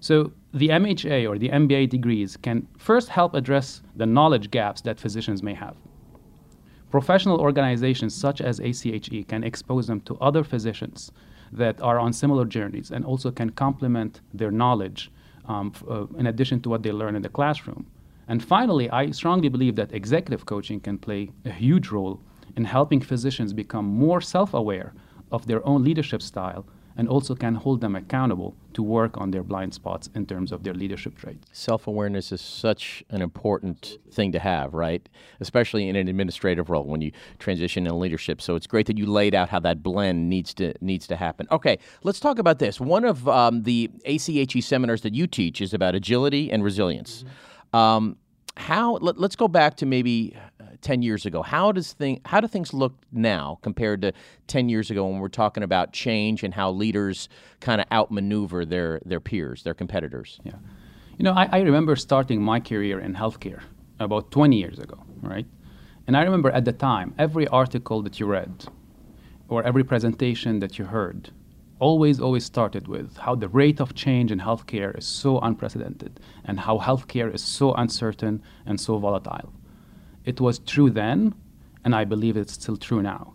So 0.00 0.32
the 0.52 0.68
MHA 0.68 1.28
or 1.28 1.38
the 1.38 1.48
MBA 1.48 1.88
degrees 1.88 2.36
can 2.36 2.68
first 2.76 3.08
help 3.08 3.34
address 3.34 3.82
the 3.96 4.06
knowledge 4.06 4.50
gaps 4.50 4.82
that 4.82 5.00
physicians 5.00 5.42
may 5.42 5.54
have. 5.54 5.74
Professional 6.90 7.40
organizations 7.40 8.14
such 8.14 8.40
as 8.40 8.60
ACHE 8.60 9.24
can 9.26 9.42
expose 9.42 9.86
them 9.86 10.00
to 10.02 10.16
other 10.16 10.44
physicians 10.44 11.10
that 11.50 11.80
are 11.80 11.98
on 11.98 12.12
similar 12.12 12.44
journeys 12.44 12.90
and 12.90 13.04
also 13.04 13.30
can 13.30 13.50
complement 13.50 14.20
their 14.32 14.50
knowledge 14.50 15.10
um, 15.46 15.72
uh, 15.90 16.06
in 16.18 16.26
addition 16.26 16.60
to 16.60 16.68
what 16.68 16.82
they 16.82 16.92
learn 16.92 17.16
in 17.16 17.22
the 17.22 17.28
classroom. 17.28 17.86
And 18.28 18.44
finally, 18.44 18.90
I 18.90 19.10
strongly 19.10 19.48
believe 19.48 19.76
that 19.76 19.92
executive 19.92 20.44
coaching 20.44 20.80
can 20.80 20.98
play 20.98 21.30
a 21.46 21.50
huge 21.50 21.88
role 21.88 22.20
in 22.56 22.64
helping 22.64 23.00
physicians 23.00 23.54
become 23.54 23.86
more 23.86 24.20
self 24.20 24.52
aware 24.52 24.92
of 25.30 25.46
their 25.46 25.66
own 25.66 25.84
leadership 25.84 26.22
style 26.22 26.66
and 26.98 27.08
also 27.08 27.34
can 27.36 27.54
hold 27.54 27.80
them 27.80 27.94
accountable 27.94 28.56
to 28.74 28.82
work 28.82 29.16
on 29.16 29.30
their 29.30 29.44
blind 29.44 29.72
spots 29.72 30.10
in 30.16 30.26
terms 30.26 30.50
of 30.50 30.64
their 30.64 30.74
leadership 30.74 31.16
traits. 31.16 31.46
Self 31.52 31.86
awareness 31.86 32.32
is 32.32 32.40
such 32.40 33.04
an 33.10 33.22
important 33.22 33.98
thing 34.10 34.32
to 34.32 34.40
have, 34.40 34.74
right? 34.74 35.08
Especially 35.38 35.88
in 35.88 35.94
an 35.94 36.08
administrative 36.08 36.68
role 36.68 36.84
when 36.84 37.00
you 37.00 37.12
transition 37.38 37.86
in 37.86 37.98
leadership. 38.00 38.42
So 38.42 38.56
it's 38.56 38.66
great 38.66 38.86
that 38.86 38.98
you 38.98 39.06
laid 39.06 39.34
out 39.34 39.48
how 39.48 39.60
that 39.60 39.80
blend 39.80 40.28
needs 40.28 40.52
to 40.54 40.74
needs 40.80 41.06
to 41.06 41.16
happen. 41.16 41.46
Okay, 41.52 41.78
let's 42.02 42.18
talk 42.18 42.40
about 42.40 42.58
this. 42.58 42.80
One 42.80 43.04
of 43.04 43.28
um, 43.28 43.62
the 43.62 43.90
ACHE 44.04 44.60
seminars 44.60 45.02
that 45.02 45.14
you 45.14 45.28
teach 45.28 45.60
is 45.60 45.72
about 45.72 45.94
agility 45.94 46.50
and 46.50 46.64
resilience. 46.64 47.24
Um, 47.72 48.16
how? 48.56 48.96
Let, 48.96 49.18
us 49.18 49.36
go 49.36 49.46
back 49.46 49.76
to 49.76 49.86
maybe 49.86 50.36
uh, 50.78 50.82
ten 50.82 51.02
years 51.02 51.26
ago. 51.26 51.42
How 51.42 51.72
does 51.72 51.92
thing? 51.92 52.20
How 52.24 52.40
do 52.40 52.48
things 52.48 52.72
look 52.72 52.94
now 53.12 53.58
compared 53.62 54.02
to 54.02 54.12
ten 54.46 54.68
years 54.68 54.90
ago 54.90 55.06
when 55.06 55.18
we're 55.18 55.28
talking 55.28 55.62
about 55.62 55.92
change 55.92 56.42
and 56.42 56.54
how 56.54 56.70
leaders 56.70 57.28
kind 57.60 57.80
of 57.80 57.86
outmaneuver 57.92 58.64
their 58.64 59.00
their 59.04 59.20
peers, 59.20 59.62
their 59.62 59.74
competitors? 59.74 60.40
Yeah. 60.44 60.52
You 61.18 61.24
know, 61.24 61.32
I, 61.32 61.48
I 61.50 61.60
remember 61.60 61.96
starting 61.96 62.40
my 62.40 62.60
career 62.60 63.00
in 63.00 63.14
healthcare 63.14 63.62
about 63.98 64.30
20 64.30 64.56
years 64.56 64.78
ago, 64.78 65.02
right? 65.20 65.46
And 66.06 66.16
I 66.16 66.22
remember 66.22 66.50
at 66.50 66.64
the 66.64 66.72
time, 66.72 67.14
every 67.18 67.48
article 67.48 68.02
that 68.02 68.20
you 68.20 68.26
read 68.26 68.66
or 69.48 69.64
every 69.64 69.82
presentation 69.82 70.60
that 70.60 70.78
you 70.78 70.84
heard 70.84 71.30
always, 71.80 72.20
always 72.20 72.44
started 72.44 72.88
with 72.88 73.16
how 73.18 73.34
the 73.34 73.48
rate 73.48 73.80
of 73.80 73.94
change 73.94 74.30
in 74.32 74.38
healthcare 74.40 74.96
is 74.96 75.06
so 75.06 75.38
unprecedented 75.40 76.20
and 76.44 76.60
how 76.60 76.78
healthcare 76.78 77.32
is 77.34 77.42
so 77.42 77.72
uncertain 77.74 78.42
and 78.66 78.80
so 78.80 78.98
volatile. 78.98 79.52
It 80.28 80.42
was 80.42 80.58
true 80.58 80.90
then, 80.90 81.34
and 81.86 81.94
I 81.94 82.04
believe 82.04 82.36
it's 82.36 82.52
still 82.52 82.76
true 82.76 83.00
now. 83.00 83.32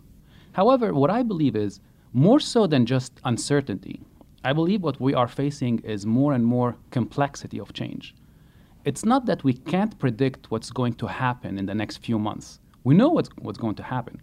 However, 0.52 0.94
what 0.94 1.10
I 1.10 1.24
believe 1.24 1.56
is 1.56 1.80
more 2.14 2.40
so 2.40 2.68
than 2.68 2.86
just 2.86 3.20
uncertainty, 3.26 4.00
I 4.44 4.54
believe 4.54 4.84
what 4.84 5.02
we 5.02 5.16
are 5.16 5.28
facing 5.28 5.80
is 5.80 6.06
more 6.06 6.34
and 6.34 6.46
more 6.46 6.78
complexity 6.92 7.60
of 7.60 7.74
change. 7.74 8.14
It's 8.86 9.04
not 9.06 9.26
that 9.26 9.44
we 9.44 9.54
can't 9.54 9.98
predict 9.98 10.52
what's 10.52 10.70
going 10.70 10.94
to 11.02 11.08
happen 11.08 11.58
in 11.58 11.66
the 11.66 11.74
next 11.74 11.98
few 11.98 12.20
months. 12.20 12.60
We 12.84 12.94
know 12.94 13.10
what's, 13.10 13.30
what's 13.40 13.58
going 13.58 13.78
to 13.82 13.84
happen. 13.96 14.22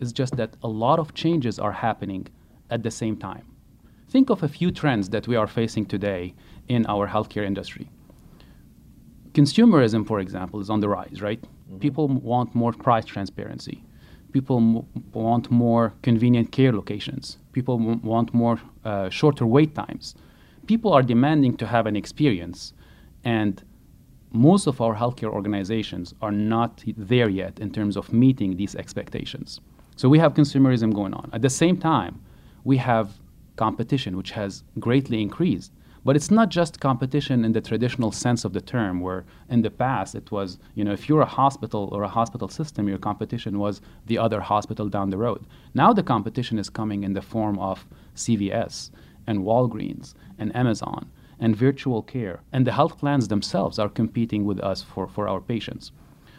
It's 0.00 0.12
just 0.12 0.36
that 0.36 0.56
a 0.62 0.68
lot 0.68 0.98
of 0.98 1.12
changes 1.12 1.58
are 1.58 1.72
happening 1.72 2.28
at 2.70 2.82
the 2.82 2.90
same 2.90 3.18
time. 3.18 3.44
Think 4.08 4.30
of 4.30 4.42
a 4.42 4.48
few 4.48 4.70
trends 4.70 5.10
that 5.10 5.28
we 5.28 5.36
are 5.36 5.46
facing 5.46 5.84
today 5.84 6.34
in 6.68 6.86
our 6.86 7.06
healthcare 7.06 7.44
industry. 7.44 7.90
Consumerism, 9.36 10.06
for 10.06 10.18
example, 10.18 10.60
is 10.60 10.70
on 10.70 10.80
the 10.80 10.88
rise, 10.88 11.20
right? 11.20 11.42
Mm-hmm. 11.42 11.78
People 11.78 12.08
want 12.08 12.54
more 12.54 12.72
price 12.72 13.04
transparency. 13.04 13.84
People 14.32 14.56
m- 14.56 14.86
want 15.12 15.50
more 15.50 15.92
convenient 16.02 16.50
care 16.52 16.72
locations. 16.72 17.36
People 17.52 17.74
m- 17.74 18.00
want 18.02 18.32
more 18.32 18.58
uh, 18.84 19.10
shorter 19.10 19.44
wait 19.44 19.74
times. 19.74 20.14
People 20.66 20.90
are 20.94 21.02
demanding 21.02 21.54
to 21.58 21.66
have 21.66 21.84
an 21.86 21.96
experience, 21.96 22.72
and 23.24 23.62
most 24.32 24.66
of 24.66 24.80
our 24.80 24.94
healthcare 24.96 25.32
organizations 25.40 26.14
are 26.22 26.32
not 26.32 26.82
there 26.96 27.28
yet 27.28 27.58
in 27.60 27.70
terms 27.70 27.94
of 27.98 28.14
meeting 28.14 28.56
these 28.56 28.74
expectations. 28.74 29.60
So 29.96 30.08
we 30.08 30.18
have 30.18 30.32
consumerism 30.32 30.94
going 30.94 31.12
on. 31.12 31.28
At 31.34 31.42
the 31.42 31.50
same 31.50 31.76
time, 31.76 32.20
we 32.64 32.78
have 32.78 33.10
competition, 33.56 34.16
which 34.16 34.30
has 34.30 34.64
greatly 34.78 35.20
increased. 35.20 35.72
But 36.06 36.14
it's 36.14 36.30
not 36.30 36.50
just 36.50 36.78
competition 36.78 37.44
in 37.44 37.50
the 37.50 37.60
traditional 37.60 38.12
sense 38.12 38.44
of 38.44 38.52
the 38.52 38.60
term, 38.60 39.00
where 39.00 39.24
in 39.48 39.62
the 39.62 39.72
past 39.72 40.14
it 40.14 40.30
was, 40.30 40.56
you 40.76 40.84
know, 40.84 40.92
if 40.92 41.08
you're 41.08 41.20
a 41.20 41.34
hospital 41.40 41.88
or 41.90 42.04
a 42.04 42.08
hospital 42.08 42.46
system, 42.48 42.86
your 42.86 42.96
competition 42.96 43.58
was 43.58 43.80
the 44.06 44.16
other 44.16 44.40
hospital 44.40 44.88
down 44.88 45.10
the 45.10 45.18
road. 45.18 45.44
Now 45.74 45.92
the 45.92 46.04
competition 46.04 46.60
is 46.60 46.70
coming 46.70 47.02
in 47.02 47.14
the 47.14 47.22
form 47.22 47.58
of 47.58 47.84
CVS 48.14 48.90
and 49.26 49.40
Walgreens 49.40 50.14
and 50.38 50.54
Amazon 50.54 51.10
and 51.40 51.56
virtual 51.56 52.02
care. 52.02 52.38
And 52.52 52.64
the 52.64 52.78
health 52.78 52.98
plans 52.98 53.26
themselves 53.26 53.76
are 53.80 53.88
competing 53.88 54.44
with 54.44 54.60
us 54.60 54.84
for, 54.84 55.08
for 55.08 55.26
our 55.26 55.40
patients. 55.40 55.90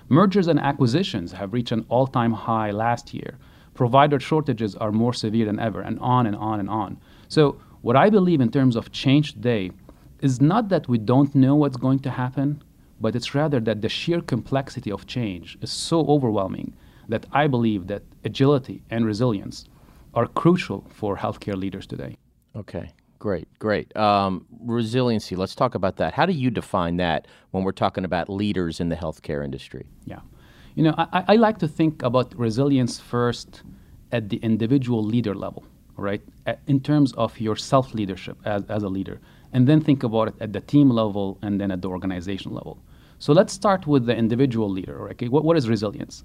Mergers 0.07 0.47
and 0.47 0.61
acquisitions 0.61 1.33
have 1.33 1.51
reached 1.51 1.73
an 1.73 1.85
all 1.89 2.07
time 2.07 2.31
high 2.31 2.71
last 2.71 3.13
year. 3.13 3.37
Provider 3.73 4.21
shortages 4.21 4.77
are 4.77 4.93
more 4.93 5.11
severe 5.11 5.45
than 5.45 5.59
ever, 5.59 5.81
and 5.81 5.99
on 5.99 6.25
and 6.25 6.37
on 6.37 6.61
and 6.61 6.69
on. 6.69 7.01
So, 7.27 7.59
what 7.81 7.95
I 7.95 8.09
believe 8.09 8.41
in 8.41 8.51
terms 8.51 8.75
of 8.75 8.91
change 8.91 9.33
today 9.33 9.71
is 10.21 10.41
not 10.41 10.69
that 10.69 10.87
we 10.87 10.97
don't 10.97 11.33
know 11.35 11.55
what's 11.55 11.77
going 11.77 11.99
to 11.99 12.09
happen, 12.09 12.61
but 12.99 13.15
it's 13.15 13.35
rather 13.35 13.59
that 13.59 13.81
the 13.81 13.89
sheer 13.89 14.21
complexity 14.21 14.91
of 14.91 15.05
change 15.05 15.57
is 15.61 15.71
so 15.71 16.05
overwhelming 16.07 16.73
that 17.07 17.25
I 17.31 17.47
believe 17.47 17.87
that 17.87 18.03
agility 18.23 18.83
and 18.89 19.05
resilience 19.05 19.65
are 20.13 20.27
crucial 20.27 20.85
for 20.89 21.15
healthcare 21.15 21.55
leaders 21.55 21.85
today. 21.85 22.17
Okay, 22.55 22.91
great, 23.19 23.47
great. 23.59 23.95
Um, 23.95 24.45
resiliency, 24.59 25.35
let's 25.35 25.55
talk 25.55 25.75
about 25.75 25.97
that. 25.97 26.13
How 26.13 26.25
do 26.25 26.33
you 26.33 26.49
define 26.49 26.97
that 26.97 27.27
when 27.51 27.63
we're 27.63 27.71
talking 27.71 28.03
about 28.03 28.29
leaders 28.29 28.79
in 28.79 28.89
the 28.89 28.95
healthcare 28.95 29.45
industry? 29.45 29.85
Yeah. 30.05 30.21
You 30.75 30.83
know, 30.83 30.95
I, 30.97 31.23
I 31.27 31.35
like 31.35 31.59
to 31.59 31.67
think 31.67 32.03
about 32.03 32.37
resilience 32.37 32.99
first 32.99 33.63
at 34.11 34.29
the 34.29 34.37
individual 34.37 35.03
leader 35.03 35.35
level, 35.35 35.65
right? 35.97 36.21
In 36.67 36.79
terms 36.79 37.13
of 37.13 37.39
your 37.39 37.55
self 37.55 37.93
leadership 37.93 38.37
as, 38.45 38.63
as 38.69 38.83
a 38.83 38.89
leader, 38.89 39.19
and 39.53 39.67
then 39.67 39.81
think 39.81 40.03
about 40.03 40.29
it 40.29 40.35
at 40.39 40.53
the 40.53 40.61
team 40.61 40.89
level 40.89 41.37
and 41.41 41.59
then 41.59 41.71
at 41.71 41.81
the 41.81 41.89
organization 41.89 42.53
level. 42.53 42.77
So 43.19 43.33
let's 43.33 43.53
start 43.53 43.87
with 43.87 44.05
the 44.05 44.15
individual 44.15 44.69
leader. 44.69 45.09
Okay, 45.09 45.27
what, 45.27 45.43
what 45.43 45.57
is 45.57 45.67
resilience? 45.67 46.23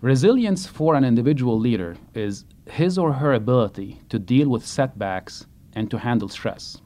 Resilience 0.00 0.66
for 0.66 0.94
an 0.94 1.04
individual 1.04 1.58
leader 1.58 1.96
is 2.14 2.44
his 2.70 2.98
or 2.98 3.12
her 3.12 3.32
ability 3.32 4.00
to 4.10 4.18
deal 4.18 4.48
with 4.48 4.64
setbacks 4.64 5.46
and 5.74 5.90
to 5.90 5.98
handle 5.98 6.28
stress. 6.28 6.76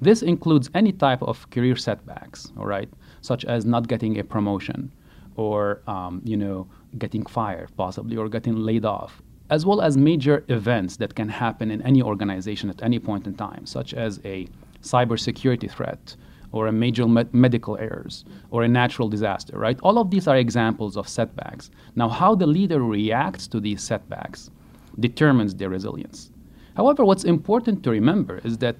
This 0.00 0.22
includes 0.22 0.70
any 0.74 0.92
type 0.92 1.22
of 1.22 1.50
career 1.50 1.76
setbacks, 1.76 2.52
all 2.56 2.64
right, 2.64 2.88
such 3.20 3.44
as 3.44 3.66
not 3.66 3.88
getting 3.88 4.18
a 4.18 4.24
promotion, 4.24 4.90
or 5.36 5.82
um, 5.86 6.22
you 6.24 6.36
know 6.36 6.66
getting 6.98 7.24
fired 7.24 7.70
possibly 7.76 8.16
or 8.16 8.28
getting 8.28 8.56
laid 8.56 8.84
off 8.84 9.22
as 9.50 9.66
well 9.66 9.80
as 9.82 9.96
major 9.96 10.44
events 10.48 10.96
that 10.96 11.14
can 11.14 11.28
happen 11.28 11.70
in 11.70 11.82
any 11.82 12.00
organization 12.00 12.70
at 12.70 12.82
any 12.82 12.98
point 12.98 13.26
in 13.26 13.34
time 13.34 13.66
such 13.66 13.92
as 13.92 14.20
a 14.24 14.46
cybersecurity 14.82 15.70
threat 15.70 16.16
or 16.52 16.68
a 16.68 16.72
major 16.72 17.06
med- 17.06 17.32
medical 17.34 17.76
errors 17.76 18.24
or 18.50 18.62
a 18.62 18.68
natural 18.68 19.08
disaster 19.08 19.58
right? 19.58 19.78
All 19.82 19.98
of 19.98 20.10
these 20.10 20.26
are 20.26 20.36
examples 20.36 20.96
of 20.96 21.08
setbacks. 21.08 21.70
Now 21.96 22.08
how 22.08 22.34
the 22.34 22.46
leader 22.46 22.80
reacts 22.80 23.46
to 23.48 23.60
these 23.60 23.82
setbacks 23.82 24.50
determines 24.98 25.54
their 25.54 25.68
resilience. 25.68 26.30
However 26.74 27.04
what's 27.04 27.24
important 27.24 27.82
to 27.84 27.90
remember 27.90 28.40
is 28.44 28.58
that 28.58 28.76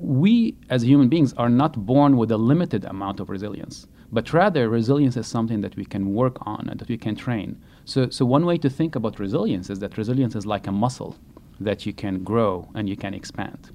we 0.00 0.56
as 0.70 0.82
human 0.82 1.08
beings 1.08 1.32
are 1.34 1.48
not 1.48 1.84
born 1.84 2.16
with 2.16 2.30
a 2.30 2.36
limited 2.36 2.84
amount 2.84 3.20
of 3.20 3.28
resilience 3.28 3.86
but 4.10 4.32
rather 4.32 4.68
resilience 4.68 5.16
is 5.16 5.26
something 5.26 5.60
that 5.60 5.76
we 5.76 5.84
can 5.84 6.14
work 6.14 6.38
on 6.46 6.68
and 6.68 6.80
that 6.80 6.88
we 6.88 6.96
can 6.96 7.14
train. 7.14 7.60
So, 7.84 8.08
so 8.08 8.24
one 8.24 8.46
way 8.46 8.56
to 8.58 8.70
think 8.70 8.96
about 8.96 9.18
resilience 9.18 9.68
is 9.68 9.80
that 9.80 9.98
resilience 9.98 10.34
is 10.34 10.46
like 10.46 10.66
a 10.66 10.72
muscle 10.72 11.16
that 11.60 11.84
you 11.84 11.92
can 11.92 12.24
grow 12.24 12.68
and 12.74 12.88
you 12.88 12.96
can 12.96 13.12
expand. 13.12 13.70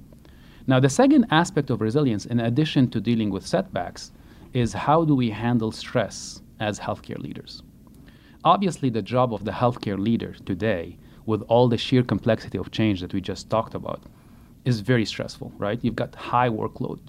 Now, 0.66 0.80
the 0.80 0.88
second 0.88 1.26
aspect 1.30 1.70
of 1.70 1.80
resilience, 1.80 2.26
in 2.26 2.40
addition 2.40 2.88
to 2.90 3.00
dealing 3.00 3.30
with 3.30 3.46
setbacks, 3.46 4.12
is 4.52 4.72
how 4.72 5.04
do 5.04 5.14
we 5.14 5.30
handle 5.30 5.70
stress 5.70 6.40
as 6.58 6.80
healthcare 6.80 7.18
leaders? 7.18 7.62
Obviously, 8.44 8.90
the 8.90 9.02
job 9.02 9.32
of 9.32 9.44
the 9.44 9.50
healthcare 9.50 9.98
leader 9.98 10.34
today, 10.46 10.98
with 11.26 11.42
all 11.42 11.68
the 11.68 11.78
sheer 11.78 12.02
complexity 12.02 12.58
of 12.58 12.70
change 12.70 13.00
that 13.00 13.14
we 13.14 13.20
just 13.20 13.50
talked 13.50 13.74
about, 13.74 14.02
is 14.64 14.80
very 14.80 15.04
stressful, 15.04 15.52
right? 15.58 15.78
You've 15.82 15.96
got 15.96 16.14
high 16.14 16.48
workload, 16.48 17.00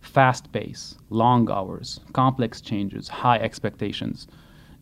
fast 0.00 0.52
pace, 0.52 0.96
long 1.10 1.50
hours, 1.50 2.00
complex 2.12 2.60
changes, 2.60 3.08
high 3.08 3.38
expectations, 3.38 4.26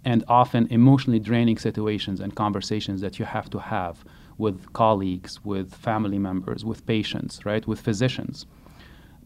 and 0.05 0.25
often 0.29 0.67
emotionally 0.69 1.19
draining 1.19 1.59
situations 1.59 2.21
and 2.21 2.35
conversations 2.35 3.01
that 3.01 3.19
you 3.19 3.25
have 3.25 3.51
to 3.51 3.59
have 3.59 4.05
with 4.39 4.73
colleagues, 4.73 5.45
with 5.45 5.75
family 5.75 6.19
members, 6.19 6.65
with 6.65 6.87
patients, 6.87 7.45
right, 7.45 7.67
with 7.67 7.81
physicians. 7.81 8.47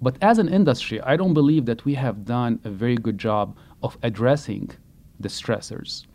But 0.01 0.17
as 0.23 0.39
an 0.39 0.49
industry, 0.49 1.01
I 1.03 1.17
don't 1.17 1.35
believe 1.35 1.67
that 1.67 1.85
we 1.85 1.95
have 1.95 2.25
done 2.25 2.61
a 2.65 2.71
very 2.71 2.97
good 2.97 3.19
job 3.19 3.57
of 3.83 3.99
addressing 4.03 4.71
the 5.19 5.29
stressors. 5.29 6.07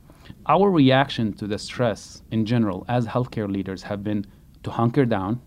Our 0.48 0.72
reaction 0.72 1.34
to 1.34 1.46
the 1.46 1.60
stress 1.60 2.24
in 2.32 2.46
general 2.46 2.86
as 2.88 3.06
healthcare 3.06 3.52
leaders 3.52 3.84
have 3.84 4.04
been 4.04 4.26
to 4.64 4.72
hunker 4.72 5.06
down, 5.06 5.40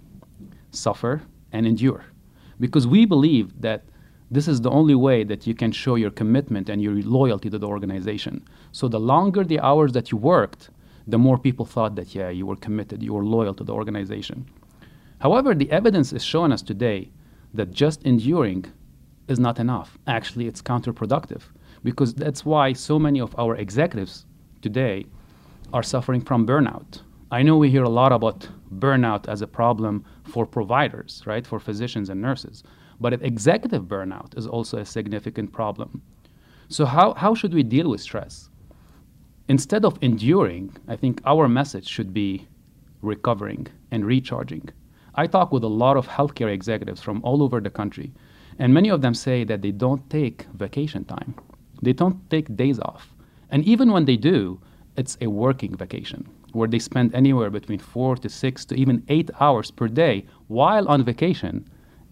suffer, 0.71 1.23
and 1.53 1.67
endure. 1.67 2.05
Because 2.61 2.87
we 2.87 3.07
believe 3.07 3.61
that 3.61 3.85
This 4.31 4.47
is 4.47 4.61
the 4.61 4.71
only 4.71 4.95
way 4.95 5.25
that 5.25 5.47
you 5.47 5.55
can 5.55 5.73
show 5.73 5.95
your 5.95 6.11
commitment 6.11 6.69
and 6.69 6.83
your 6.83 6.95
loyalty 7.03 7.49
to 7.49 7.59
the 7.59 7.67
organization. 7.67 8.45
So 8.73 8.87
the 8.87 9.01
longer 9.01 9.43
the 9.43 9.61
hours 9.61 9.93
that 9.93 10.11
you 10.11 10.19
worked, 10.19 10.69
the 11.07 11.19
more 11.19 11.39
people 11.39 11.65
thought 11.65 11.95
that, 11.97 12.15
yeah, 12.15 12.29
you 12.29 12.45
were 12.45 12.57
committed, 12.57 13.03
you 13.03 13.15
were 13.15 13.25
loyal 13.25 13.55
to 13.55 13.65
the 13.65 13.73
organization. 13.73 14.47
However, 15.21 15.55
the 15.55 15.71
evidence 15.71 16.13
is 16.13 16.23
showing 16.23 16.53
us 16.53 16.61
today 16.61 17.11
that 17.55 17.71
just 17.71 18.03
enduring 18.03 18.67
is 19.29 19.39
not 19.39 19.59
enough. 19.59 19.97
Actually, 20.07 20.47
it's 20.47 20.61
counterproductive 20.61 21.43
because 21.83 22.13
that's 22.13 22.45
why 22.45 22.75
so 22.75 22.99
many 22.99 23.21
of 23.21 23.35
our 23.39 23.57
executives 23.57 24.27
today 24.61 25.07
are 25.73 25.83
suffering 25.83 26.21
from 26.21 26.47
burnout. 26.47 27.01
I 27.31 27.43
know 27.43 27.59
we 27.59 27.71
hear 27.71 27.83
a 27.83 27.91
lot 27.91 28.11
about 28.11 28.49
burnout 28.79 29.29
as 29.29 29.43
a 29.43 29.47
problem 29.47 30.03
for 30.25 30.47
providers, 30.47 31.23
right, 31.27 31.47
for 31.47 31.61
physicians 31.61 32.09
and 32.09 32.23
nurses. 32.23 32.63
But 33.01 33.13
executive 33.23 33.83
burnout 33.83 34.37
is 34.39 34.47
also 34.47 34.79
a 34.79 34.85
significant 34.87 35.53
problem. 35.53 36.01
So, 36.69 36.87
how, 36.87 37.13
how 37.13 37.35
should 37.35 37.53
we 37.53 37.63
deal 37.63 37.91
with 37.91 38.01
stress? 38.01 38.49
Instead 39.49 39.85
of 39.85 39.99
enduring, 40.01 40.75
I 40.89 40.97
think 40.97 41.21
our 41.27 41.49
message 41.49 41.87
should 41.87 42.15
be 42.15 42.49
recovering 43.03 43.67
and 43.91 44.07
recharging. 44.07 44.71
I 45.15 45.27
talk 45.27 45.53
with 45.53 45.65
a 45.65 45.69
lot 45.69 45.99
of 45.99 46.09
healthcare 46.09 46.51
executives 46.51 47.03
from 47.03 47.23
all 47.23 47.43
over 47.43 47.61
the 47.61 47.71
country, 47.71 48.11
and 48.59 48.73
many 48.73 48.89
of 48.89 49.03
them 49.03 49.13
say 49.13 49.45
that 49.45 49.61
they 49.61 49.73
don't 49.73 50.09
take 50.09 50.47
vacation 50.55 51.05
time. 51.05 51.35
They 51.83 51.93
don't 51.93 52.31
take 52.31 52.57
days 52.57 52.81
off. 52.81 53.15
And 53.51 53.65
even 53.65 53.93
when 53.93 54.07
they 54.07 54.17
do, 54.17 54.61
it's 54.97 55.19
a 55.21 55.27
working 55.27 55.77
vacation 55.77 56.27
where 56.53 56.69
they 56.69 56.79
spend 56.79 57.15
anywhere 57.15 57.51
between 57.51 57.79
four 57.79 58.17
to 58.17 58.29
six 58.29 58.65
to 58.67 58.75
even 58.75 59.05
eight 59.09 59.31
hours 59.41 59.71
per 59.71 59.89
day 59.89 60.27
while 60.47 60.89
on 60.89 61.05
vacation 61.05 61.69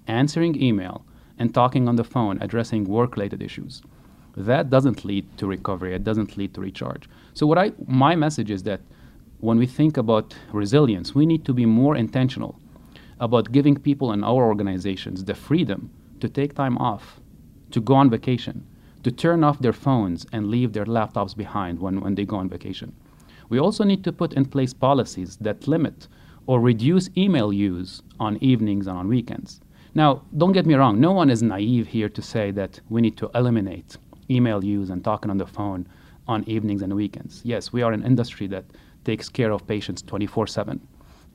answering 0.06 0.60
email, 0.60 1.04
and 1.38 1.52
talking 1.52 1.88
on 1.88 1.96
the 1.96 2.04
phone, 2.04 2.38
addressing 2.40 2.84
work 2.84 3.16
related 3.16 3.42
issues. 3.42 3.82
That 4.36 4.70
doesn't 4.70 5.04
lead 5.04 5.36
to 5.38 5.46
recovery, 5.46 5.94
it 5.94 6.04
doesn't 6.04 6.36
lead 6.36 6.54
to 6.54 6.60
recharge. 6.60 7.08
So, 7.34 7.46
what 7.46 7.58
I, 7.58 7.72
my 7.86 8.14
message 8.14 8.50
is 8.50 8.62
that 8.64 8.80
when 9.40 9.58
we 9.58 9.66
think 9.66 9.96
about 9.96 10.34
resilience, 10.52 11.14
we 11.14 11.26
need 11.26 11.44
to 11.44 11.52
be 11.52 11.66
more 11.66 11.96
intentional 11.96 12.58
about 13.20 13.52
giving 13.52 13.76
people 13.76 14.12
in 14.12 14.24
our 14.24 14.44
organizations 14.44 15.24
the 15.24 15.34
freedom 15.34 15.90
to 16.20 16.28
take 16.28 16.54
time 16.54 16.76
off, 16.78 17.20
to 17.70 17.80
go 17.80 17.94
on 17.94 18.10
vacation, 18.10 18.66
to 19.02 19.10
turn 19.10 19.44
off 19.44 19.58
their 19.58 19.72
phones 19.72 20.26
and 20.32 20.48
leave 20.48 20.72
their 20.72 20.84
laptops 20.84 21.36
behind 21.36 21.78
when, 21.78 22.00
when 22.00 22.14
they 22.14 22.24
go 22.24 22.36
on 22.36 22.48
vacation. 22.48 22.94
We 23.48 23.58
also 23.58 23.84
need 23.84 24.04
to 24.04 24.12
put 24.12 24.32
in 24.32 24.46
place 24.46 24.74
policies 24.74 25.36
that 25.40 25.68
limit 25.68 26.08
or 26.46 26.60
reduce 26.60 27.10
email 27.16 27.52
use 27.52 28.02
on 28.20 28.38
evenings 28.40 28.86
and 28.86 28.96
on 28.96 29.08
weekends. 29.08 29.60
Now, 29.94 30.22
don't 30.36 30.52
get 30.52 30.66
me 30.66 30.74
wrong, 30.74 31.00
no 31.00 31.12
one 31.12 31.30
is 31.30 31.42
naive 31.42 31.86
here 31.86 32.08
to 32.08 32.22
say 32.22 32.50
that 32.52 32.80
we 32.88 33.00
need 33.00 33.16
to 33.16 33.30
eliminate 33.34 33.96
email 34.30 34.64
use 34.64 34.90
and 34.90 35.02
talking 35.04 35.30
on 35.30 35.38
the 35.38 35.46
phone 35.46 35.86
on 36.28 36.44
evenings 36.48 36.82
and 36.82 36.94
weekends. 36.94 37.40
Yes, 37.44 37.72
we 37.72 37.82
are 37.82 37.92
an 37.92 38.04
industry 38.04 38.46
that 38.48 38.64
takes 39.04 39.28
care 39.28 39.52
of 39.52 39.66
patients 39.66 40.02
24 40.02 40.48
7, 40.48 40.80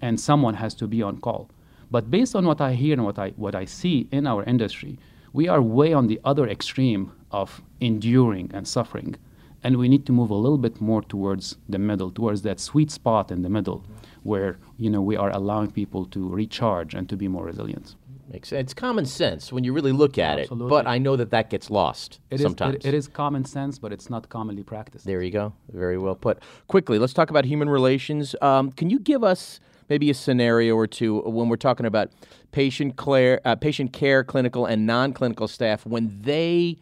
and 0.01 0.20
someone 0.20 0.53
has 0.56 0.74
to 0.75 0.88
be 0.88 1.01
on 1.01 1.18
call. 1.20 1.50
But 1.89 2.12
based 2.12 2.36
on 2.36 2.46
what 2.46 2.62
I 2.62 2.74
hear 2.74 2.94
and 2.94 3.03
what 3.03 3.20
I, 3.20 3.30
what 3.32 3.56
I 3.56 3.65
see 3.65 4.08
in 4.12 4.27
our 4.27 4.44
industry, 4.44 5.00
we 5.34 5.48
are 5.48 5.62
way 5.62 5.94
on 5.94 6.08
the 6.08 6.20
other 6.24 6.48
extreme 6.48 7.12
of 7.32 7.62
enduring 7.80 8.51
and 8.53 8.68
suffering. 8.68 9.15
And 9.63 9.77
we 9.77 9.88
need 9.88 10.06
to 10.08 10.12
move 10.12 10.30
a 10.32 10.36
little 10.36 10.58
bit 10.58 10.82
more 10.82 11.03
towards 11.03 11.58
the 11.70 11.77
middle, 11.77 12.10
towards 12.12 12.41
that 12.44 12.60
sweet 12.60 12.89
spot 12.89 13.32
in 13.32 13.41
the 13.44 13.50
middle, 13.50 13.84
where 14.24 14.58
you 14.77 14.89
know 14.89 15.01
we 15.01 15.15
are 15.15 15.30
allowing 15.30 15.72
people 15.72 16.06
to 16.06 16.27
recharge 16.27 16.94
and 16.94 17.08
to 17.10 17.15
be 17.15 17.27
more 17.27 17.46
resilient. 17.46 17.96
Makes 18.32 18.50
sense. 18.50 18.62
It's 18.62 18.74
common 18.74 19.06
sense 19.06 19.51
when 19.51 19.65
you 19.65 19.74
really 19.74 19.91
look 19.91 20.18
at 20.18 20.39
Absolutely. 20.39 20.68
it, 20.68 20.70
but 20.70 20.88
I 20.88 20.98
know 20.98 21.18
that 21.18 21.32
that 21.32 21.50
gets 21.50 21.70
lost 21.70 22.20
it 22.30 22.39
sometimes. 22.39 22.77
Is, 22.77 22.86
it, 22.86 22.88
it 22.89 22.94
is 22.94 23.08
common 23.08 23.44
sense, 23.44 23.77
but 23.77 23.91
it's 23.91 24.10
not 24.10 24.30
commonly 24.30 24.63
practiced. 24.63 25.06
There 25.06 25.22
you 25.22 25.32
go. 25.32 25.53
Very 25.70 25.98
well 25.98 26.15
put. 26.15 26.39
Quickly, 26.68 26.98
let's 26.98 27.13
talk 27.13 27.30
about 27.30 27.44
human 27.44 27.70
relations. 27.70 28.34
Um, 28.41 28.72
can 28.72 28.89
you 28.89 29.00
give 29.00 29.24
us 29.24 29.60
maybe 29.89 30.10
a 30.10 30.13
scenario 30.13 30.75
or 30.75 30.88
two 30.88 31.20
when 31.24 31.50
we're 31.50 31.58
talking 31.58 31.86
about 31.86 32.10
patient 32.53 32.96
care, 32.96 33.41
uh, 33.44 33.56
patient 33.56 33.91
care, 33.91 34.24
clinical 34.24 34.65
and 34.65 34.88
non-clinical 34.88 35.50
staff 35.50 35.85
when 35.85 36.18
they 36.22 36.77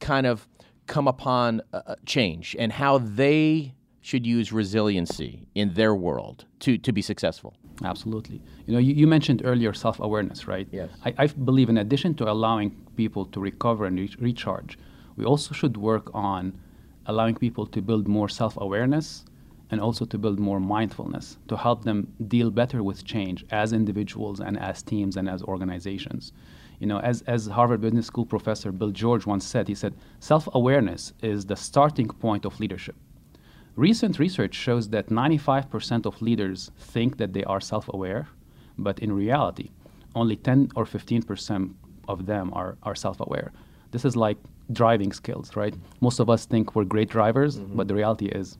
kind 0.00 0.26
of 0.26 0.46
come 0.90 1.06
upon 1.06 1.62
uh, 1.72 1.94
change 2.04 2.56
and 2.58 2.72
how 2.72 2.98
they 2.98 3.72
should 4.02 4.26
use 4.26 4.52
resiliency 4.52 5.46
in 5.54 5.72
their 5.74 5.94
world 5.94 6.44
to, 6.58 6.76
to 6.78 6.92
be 6.92 7.00
successful? 7.00 7.54
Absolutely. 7.84 8.42
You 8.66 8.72
know, 8.74 8.80
you, 8.80 8.92
you 8.94 9.06
mentioned 9.06 9.42
earlier 9.44 9.72
self-awareness, 9.72 10.48
right? 10.48 10.66
Yes. 10.72 10.90
I, 11.04 11.14
I, 11.16 11.26
believe 11.28 11.68
in 11.68 11.78
addition 11.78 12.14
to 12.16 12.30
allowing 12.30 12.70
people 12.96 13.24
to 13.26 13.38
recover 13.40 13.86
and 13.86 13.96
re- 13.98 14.16
recharge, 14.18 14.78
we 15.16 15.24
also 15.24 15.54
should 15.54 15.76
work 15.76 16.10
on 16.12 16.58
allowing 17.06 17.36
people 17.36 17.66
to 17.66 17.80
build 17.80 18.08
more 18.08 18.28
self-awareness 18.28 19.24
and 19.70 19.80
also 19.80 20.04
to 20.04 20.18
build 20.18 20.38
more 20.40 20.58
mindfulness 20.58 21.38
to 21.46 21.56
help 21.56 21.84
them 21.84 22.12
deal 22.26 22.50
better 22.50 22.82
with 22.82 23.04
change 23.04 23.44
as 23.50 23.72
individuals 23.72 24.40
and 24.40 24.58
as 24.58 24.82
teams 24.82 25.16
and 25.16 25.28
as 25.28 25.40
organizations. 25.42 26.32
You 26.80 26.86
know, 26.86 26.98
as, 27.00 27.22
as 27.22 27.46
Harvard 27.46 27.82
Business 27.82 28.06
School 28.06 28.24
professor 28.24 28.72
Bill 28.72 28.90
George 28.90 29.26
once 29.26 29.44
said, 29.44 29.68
he 29.68 29.74
said, 29.74 29.94
self-awareness 30.18 31.12
is 31.22 31.44
the 31.44 31.54
starting 31.54 32.08
point 32.08 32.46
of 32.46 32.58
leadership. 32.58 32.96
Recent 33.76 34.18
research 34.18 34.54
shows 34.54 34.88
that 34.88 35.08
95% 35.08 36.06
of 36.06 36.20
leaders 36.22 36.70
think 36.78 37.18
that 37.18 37.34
they 37.34 37.44
are 37.44 37.60
self 37.60 37.88
aware, 37.92 38.28
but 38.78 38.98
in 38.98 39.12
reality, 39.12 39.70
only 40.14 40.36
10 40.36 40.70
or 40.74 40.84
15% 40.84 41.72
of 42.08 42.26
them 42.26 42.50
are, 42.54 42.76
are 42.82 42.94
self 42.94 43.20
aware. 43.20 43.52
This 43.90 44.04
is 44.06 44.16
like 44.16 44.38
driving 44.72 45.12
skills, 45.12 45.54
right? 45.56 45.74
Most 46.00 46.18
of 46.18 46.30
us 46.30 46.46
think 46.46 46.74
we're 46.74 46.84
great 46.84 47.10
drivers, 47.10 47.58
mm-hmm. 47.58 47.76
but 47.76 47.88
the 47.88 47.94
reality 47.94 48.26
is 48.26 48.56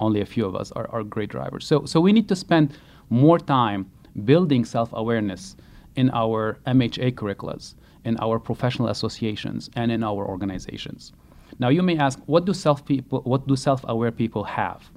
only 0.00 0.22
a 0.22 0.26
few 0.26 0.46
of 0.46 0.56
us 0.56 0.72
are, 0.72 0.88
are 0.90 1.02
great 1.02 1.28
drivers. 1.28 1.66
So, 1.66 1.84
so 1.84 2.00
we 2.00 2.12
need 2.12 2.28
to 2.28 2.36
spend 2.36 2.76
more 3.10 3.38
time 3.38 3.90
building 4.24 4.64
self 4.64 4.90
awareness 4.94 5.56
in 5.96 6.10
our 6.10 6.58
MHA 6.66 7.12
curriculums, 7.12 7.74
in 8.04 8.16
our 8.20 8.38
professional 8.38 8.88
associations, 8.88 9.70
and 9.74 9.90
in 9.90 10.02
our 10.02 10.26
organizations. 10.26 11.12
Now 11.58 11.68
you 11.68 11.82
may 11.82 11.96
ask, 11.98 12.18
what 12.26 12.44
do 12.44 12.54
self 12.54 12.84
people, 12.84 13.20
what 13.22 13.46
do 13.46 13.56
self-aware 13.56 14.12
people 14.12 14.44
have? 14.44 14.90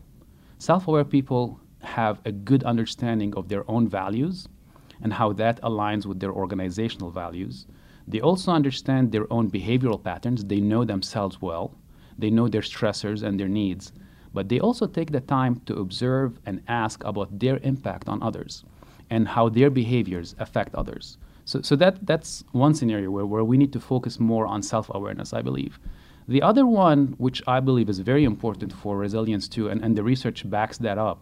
Self-aware 0.57 1.05
people 1.05 1.59
have 1.81 2.19
a 2.25 2.31
good 2.31 2.63
understanding 2.63 3.33
of 3.35 3.47
their 3.47 3.69
own 3.69 3.87
values 3.87 4.47
and 5.01 5.11
how 5.13 5.33
that 5.33 5.61
aligns 5.61 6.05
with 6.05 6.19
their 6.19 6.31
organizational 6.31 7.09
values. 7.09 7.65
They 8.07 8.21
also 8.21 8.51
understand 8.51 9.11
their 9.11 9.31
own 9.33 9.49
behavioral 9.49 10.03
patterns. 10.03 10.45
They 10.45 10.59
know 10.59 10.85
themselves 10.85 11.41
well. 11.41 11.75
They 12.17 12.29
know 12.29 12.47
their 12.47 12.61
stressors 12.61 13.23
and 13.23 13.39
their 13.39 13.47
needs. 13.47 13.91
But 14.33 14.49
they 14.49 14.59
also 14.59 14.85
take 14.85 15.11
the 15.11 15.21
time 15.21 15.61
to 15.65 15.77
observe 15.77 16.39
and 16.45 16.61
ask 16.67 17.03
about 17.03 17.39
their 17.39 17.59
impact 17.63 18.07
on 18.07 18.21
others 18.21 18.63
and 19.11 19.27
how 19.27 19.49
their 19.49 19.69
behaviors 19.69 20.33
affect 20.39 20.73
others. 20.73 21.17
So, 21.45 21.61
so 21.61 21.75
that, 21.75 22.05
that's 22.07 22.43
one 22.53 22.73
scenario 22.73 23.11
where, 23.11 23.25
where 23.25 23.43
we 23.43 23.57
need 23.57 23.73
to 23.73 23.79
focus 23.79 24.19
more 24.19 24.47
on 24.47 24.63
self 24.63 24.89
awareness, 24.93 25.33
I 25.33 25.41
believe. 25.41 25.79
The 26.27 26.41
other 26.41 26.65
one, 26.65 27.15
which 27.17 27.41
I 27.45 27.59
believe 27.59 27.89
is 27.89 27.99
very 27.99 28.23
important 28.23 28.71
for 28.71 28.97
resilience 28.97 29.47
too, 29.47 29.69
and, 29.69 29.83
and 29.83 29.97
the 29.97 30.03
research 30.03 30.49
backs 30.49 30.77
that 30.79 30.97
up, 30.97 31.19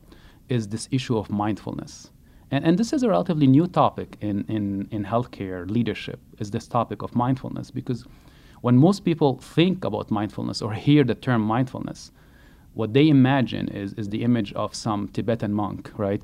is 0.49 0.67
this 0.67 0.87
issue 0.91 1.17
of 1.17 1.29
mindfulness. 1.29 2.11
And, 2.51 2.63
and 2.63 2.77
this 2.77 2.93
is 2.93 3.01
a 3.03 3.09
relatively 3.09 3.47
new 3.47 3.67
topic 3.67 4.17
in, 4.21 4.45
in, 4.47 4.87
in 4.91 5.03
healthcare 5.03 5.69
leadership, 5.69 6.19
is 6.37 6.51
this 6.51 6.67
topic 6.67 7.01
of 7.01 7.15
mindfulness. 7.15 7.71
Because 7.71 8.05
when 8.61 8.77
most 8.77 9.05
people 9.05 9.39
think 9.39 9.83
about 9.83 10.11
mindfulness 10.11 10.61
or 10.61 10.73
hear 10.73 11.03
the 11.03 11.15
term 11.15 11.41
mindfulness, 11.41 12.11
what 12.73 12.93
they 12.93 13.07
imagine 13.09 13.67
is, 13.69 13.93
is 13.93 14.09
the 14.09 14.23
image 14.23 14.53
of 14.53 14.75
some 14.75 15.07
Tibetan 15.07 15.53
monk, 15.53 15.91
right? 15.97 16.21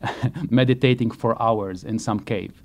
Meditating 0.50 1.10
for 1.10 1.40
hours 1.40 1.84
in 1.84 1.98
some 1.98 2.20
cave. 2.20 2.62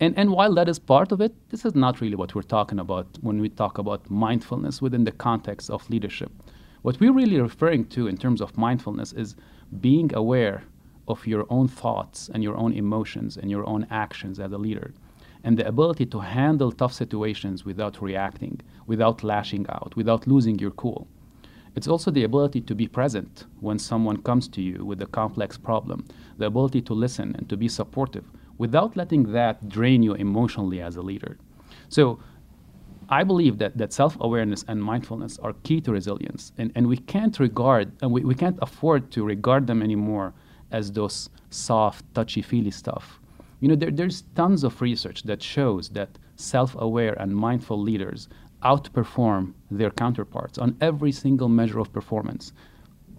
And, 0.00 0.18
and 0.18 0.30
while 0.32 0.54
that 0.54 0.68
is 0.68 0.78
part 0.78 1.12
of 1.12 1.20
it, 1.20 1.32
this 1.50 1.64
is 1.64 1.74
not 1.74 2.00
really 2.00 2.16
what 2.16 2.34
we're 2.34 2.42
talking 2.42 2.78
about 2.80 3.06
when 3.20 3.40
we 3.40 3.48
talk 3.48 3.78
about 3.78 4.10
mindfulness 4.10 4.82
within 4.82 5.04
the 5.04 5.12
context 5.12 5.70
of 5.70 5.88
leadership. 5.90 6.32
What 6.82 6.98
we're 6.98 7.12
really 7.12 7.40
referring 7.40 7.84
to 7.90 8.08
in 8.08 8.16
terms 8.16 8.40
of 8.40 8.58
mindfulness 8.58 9.12
is 9.12 9.36
being 9.80 10.12
aware 10.14 10.64
of 11.06 11.26
your 11.26 11.46
own 11.50 11.68
thoughts 11.68 12.30
and 12.34 12.42
your 12.42 12.56
own 12.56 12.72
emotions 12.72 13.36
and 13.36 13.50
your 13.50 13.64
own 13.68 13.86
actions 13.90 14.40
as 14.40 14.52
a 14.52 14.58
leader, 14.58 14.92
and 15.44 15.56
the 15.56 15.66
ability 15.66 16.06
to 16.06 16.20
handle 16.20 16.72
tough 16.72 16.92
situations 16.92 17.64
without 17.64 18.02
reacting, 18.02 18.60
without 18.86 19.22
lashing 19.22 19.66
out, 19.68 19.94
without 19.96 20.26
losing 20.26 20.58
your 20.58 20.70
cool. 20.72 21.06
It's 21.74 21.88
also 21.88 22.10
the 22.10 22.24
ability 22.24 22.60
to 22.62 22.74
be 22.74 22.86
present 22.86 23.46
when 23.60 23.78
someone 23.78 24.22
comes 24.22 24.46
to 24.48 24.60
you 24.60 24.84
with 24.84 25.00
a 25.00 25.06
complex 25.06 25.56
problem, 25.56 26.06
the 26.38 26.46
ability 26.46 26.82
to 26.82 26.94
listen 26.94 27.34
and 27.38 27.48
to 27.48 27.56
be 27.56 27.68
supportive 27.68 28.24
without 28.58 28.96
letting 28.96 29.32
that 29.32 29.68
drain 29.68 30.02
you 30.02 30.14
emotionally 30.14 30.80
as 30.80 30.96
a 30.96 31.02
leader. 31.02 31.38
So 31.88 32.20
I 33.08 33.24
believe 33.24 33.58
that, 33.58 33.76
that 33.78 33.92
self-awareness 33.92 34.64
and 34.68 34.82
mindfulness 34.82 35.38
are 35.38 35.54
key 35.64 35.80
to 35.82 35.92
resilience. 35.92 36.52
And, 36.58 36.72
and 36.74 36.86
we 36.86 36.98
can't 36.98 37.38
regard, 37.40 37.90
and 38.02 38.10
we, 38.12 38.22
we 38.22 38.34
can't 38.34 38.58
afford 38.62 39.10
to 39.12 39.24
regard 39.24 39.66
them 39.66 39.82
anymore 39.82 40.34
as 40.70 40.92
those 40.92 41.28
soft, 41.50 42.04
touchy-feely 42.14 42.70
stuff. 42.70 43.18
You 43.60 43.68
know, 43.68 43.76
there, 43.76 43.90
there's 43.90 44.22
tons 44.34 44.64
of 44.64 44.80
research 44.80 45.22
that 45.24 45.42
shows 45.42 45.88
that 45.90 46.18
self-aware 46.36 47.14
and 47.20 47.34
mindful 47.34 47.80
leaders 47.80 48.28
outperform 48.64 49.54
their 49.70 49.90
counterparts 49.90 50.58
on 50.58 50.76
every 50.80 51.12
single 51.12 51.48
measure 51.48 51.78
of 51.78 51.92
performance, 51.92 52.52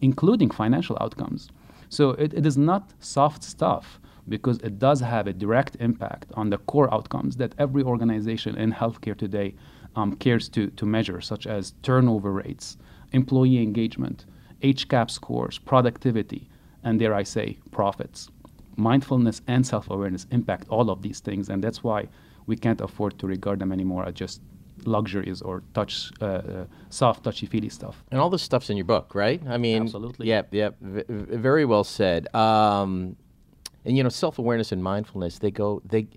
including 0.01 0.49
financial 0.49 0.97
outcomes. 0.99 1.49
So 1.89 2.12
it, 2.12 2.34
it 2.34 2.45
is 2.45 2.58
not 2.58 2.93
soft 2.99 3.43
stuff 3.43 3.99
because 4.27 4.58
it 4.60 4.79
does 4.79 4.99
have 5.01 5.27
a 5.27 5.34
direct 5.34 5.75
impact 5.79 6.32
on 6.34 6.49
the 6.49 6.58
core 6.58 6.93
outcomes 6.93 7.36
that 7.38 7.53
every 7.58 7.84
organization 7.84 8.56
in 8.56 8.71
healthcare 8.71 9.17
today 9.17 9.53
um, 9.95 10.15
cares 10.15 10.49
to, 10.49 10.67
to 10.71 10.86
measure, 10.86 11.21
such 11.21 11.45
as 11.45 11.73
turnover 11.84 12.32
rates, 12.32 12.77
employee 13.12 13.62
engagement, 13.62 14.25
HCAHPS 14.62 15.12
scores, 15.12 15.60
productivity, 15.60 16.49
and 16.84 16.99
dare 16.99 17.13
I 17.13 17.23
say, 17.23 17.58
profits. 17.71 18.29
Mindfulness 18.75 19.41
and 19.47 19.65
self 19.67 19.89
awareness 19.89 20.25
impact 20.32 20.67
all 20.69 20.89
of 20.89 21.01
these 21.01 21.19
things, 21.19 21.49
and 21.49 21.63
that's 21.63 21.84
why 21.84 22.08
we 22.47 22.56
can't 22.56 22.82
afford 22.82 23.19
to 23.19 23.27
regard 23.27 23.60
them 23.60 23.71
anymore 23.71 24.06
as 24.06 24.15
just 24.15 24.41
luxuries 24.87 25.41
or 25.41 25.63
touch, 25.73 26.11
uh, 26.21 26.25
uh, 26.25 26.65
soft, 26.89 27.23
touchy 27.23 27.45
feely 27.45 27.69
stuff. 27.69 28.03
And 28.11 28.19
all 28.19 28.29
this 28.29 28.41
stuff's 28.41 28.69
in 28.69 28.77
your 28.77 28.85
book, 28.85 29.15
right? 29.15 29.41
I 29.47 29.57
mean, 29.57 29.83
Absolutely. 29.83 30.27
Yep, 30.27 30.53
yep. 30.53 30.75
V- 30.81 31.03
very 31.09 31.65
well 31.65 31.83
said. 31.83 32.33
Um, 32.35 33.15
and 33.85 33.97
you 33.97 34.03
know, 34.03 34.09
self 34.09 34.39
awareness 34.39 34.71
and 34.71 34.83
mindfulness 34.83 35.39
they 35.39 35.51
go 35.51 35.81
they 35.85 36.07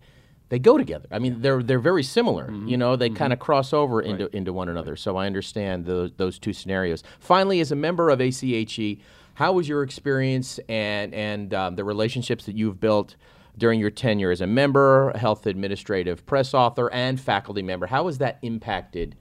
they 0.48 0.58
go 0.58 0.78
together. 0.78 1.08
I 1.10 1.18
mean, 1.18 1.40
they're 1.40 1.62
they're 1.62 1.80
very 1.80 2.02
similar. 2.02 2.44
Mm-hmm. 2.44 2.68
You 2.68 2.76
know, 2.76 2.96
they 2.96 3.10
kind 3.10 3.32
of 3.32 3.38
cross 3.38 3.72
over 3.72 4.00
into 4.00 4.34
into 4.36 4.52
one 4.52 4.68
another. 4.68 4.96
So 4.96 5.16
I 5.16 5.26
understand 5.26 5.86
those 5.86 6.12
those 6.16 6.38
two 6.38 6.52
scenarios. 6.52 7.02
Finally, 7.18 7.60
as 7.60 7.72
a 7.72 7.76
member 7.76 8.10
of 8.10 8.20
ACHE, 8.20 9.00
how 9.34 9.52
was 9.52 9.68
your 9.68 9.82
experience 9.82 10.60
and 10.68 11.14
and 11.14 11.52
um, 11.52 11.76
the 11.76 11.84
relationships 11.84 12.46
that 12.46 12.56
you've 12.56 12.80
built? 12.80 13.16
During 13.58 13.80
your 13.80 13.90
tenure 13.90 14.30
as 14.30 14.40
a 14.40 14.46
member, 14.46 15.12
health 15.16 15.46
administrative 15.46 16.26
press 16.26 16.52
author, 16.52 16.92
and 16.92 17.18
faculty 17.18 17.62
member, 17.62 17.86
how 17.86 18.06
has 18.06 18.18
that 18.18 18.38
impacted 18.42 19.16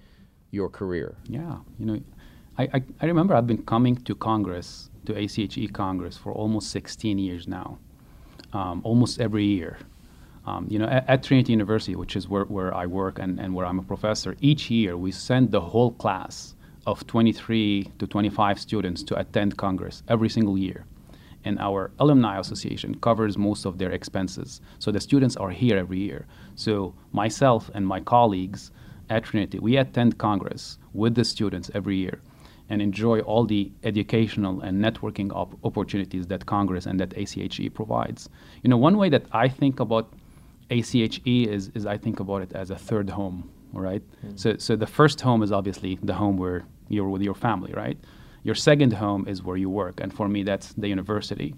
your 0.52 0.69
career? 0.69 1.15
Yeah, 1.28 1.58
you 1.80 1.86
know, 1.86 2.02
I, 2.58 2.63
I, 2.74 2.84
I 3.02 3.06
remember 3.06 3.34
I've 3.34 3.48
been 3.48 3.63
coming 3.63 3.95
to 3.95 4.15
Congress, 4.15 4.89
to 5.06 5.17
ACHE 5.17 5.71
Congress, 5.74 6.17
for 6.17 6.34
almost 6.34 6.69
16 6.71 7.17
years 7.17 7.48
now, 7.48 7.78
um, 8.52 8.82
almost 8.84 9.21
every 9.21 9.45
year. 9.45 9.78
Um, 10.45 10.67
you 10.69 10.80
know, 10.80 10.86
at, 10.86 11.10
at, 11.10 11.24
Trinity 11.24 11.54
University, 11.54 11.95
which 11.95 12.15
is 12.15 12.28
where, 12.28 12.43
where 12.43 12.74
I 12.74 12.86
work 12.86 13.17
and, 13.17 13.39
and 13.39 13.56
where 13.56 13.65
I'm 13.65 13.80
a 13.80 13.84
professor, 13.84 14.36
each 14.41 14.69
year 14.69 14.95
we 14.95 15.12
send 15.12 15.52
the 15.52 15.62
whole 15.62 15.91
class 15.91 16.56
of 16.86 17.08
23 17.08 17.91
to 17.98 18.06
25 18.06 18.60
students 18.60 19.02
to 19.04 19.19
attend 19.19 19.58
Congress 19.58 20.04
every 20.08 20.30
single 20.30 20.58
year 20.58 20.86
and 21.45 21.60
our 21.60 21.91
alumni 21.99 22.39
association 22.39 22.95
covers 22.95 23.38
most 23.38 23.65
of 23.65 23.77
their 23.77 23.91
expenses. 23.91 24.62
So 24.79 24.91
the 24.91 24.99
students 24.99 25.38
are 25.38 25.51
here 25.51 25.77
every 25.77 25.99
year. 25.99 26.25
So 26.55 26.93
myself 27.12 27.69
and 27.73 27.88
my 27.88 28.01
colleagues 28.01 28.71
at 29.10 29.23
Trinity, 29.23 29.60
we 29.60 29.77
attend 29.77 30.17
Congress 30.17 30.79
with 30.93 31.15
the 31.15 31.23
students 31.23 31.69
every 31.73 31.97
year 31.97 32.19
and 32.69 32.81
enjoy 32.81 33.19
all 33.19 33.45
the 33.45 33.71
educational 33.84 34.62
and 34.62 34.84
networking 34.84 35.31
op- 35.34 35.58
opportunities 35.63 36.25
that 36.27 36.45
Congress 36.47 36.88
and 36.88 36.99
that 36.99 37.13
ACHE 37.15 37.69
provides. 37.69 38.27
You 38.63 38.69
know, 38.71 38.77
one 38.77 38.97
way 38.97 39.10
that 39.10 39.25
I 39.31 39.47
think 39.47 39.79
about 39.79 40.12
ACHE 40.71 41.21
is, 41.47 41.69
is 41.75 41.86
I 41.86 41.97
think 41.97 42.19
about 42.19 42.41
it 42.41 42.53
as 42.53 42.71
a 42.71 42.75
third 42.75 43.10
home, 43.10 43.51
right? 43.71 44.01
Mm. 44.25 44.39
So, 44.39 44.58
so 44.58 44.75
the 44.75 44.88
first 44.88 45.21
home 45.21 45.43
is 45.43 45.51
obviously 45.51 45.99
the 46.01 46.15
home 46.15 46.38
where 46.38 46.65
you're 46.89 47.10
with 47.10 47.21
your 47.21 47.36
family, 47.36 47.71
right? 47.73 47.97
Your 48.45 48.53
second 48.53 48.93
home 48.93 49.27
is 49.27 49.41
where 49.41 49.58
you 49.58 49.71
work, 49.71 49.99
and 49.99 50.13
for 50.13 50.27
me, 50.27 50.43
that's 50.43 50.71
the 50.73 50.88
university. 50.88 51.55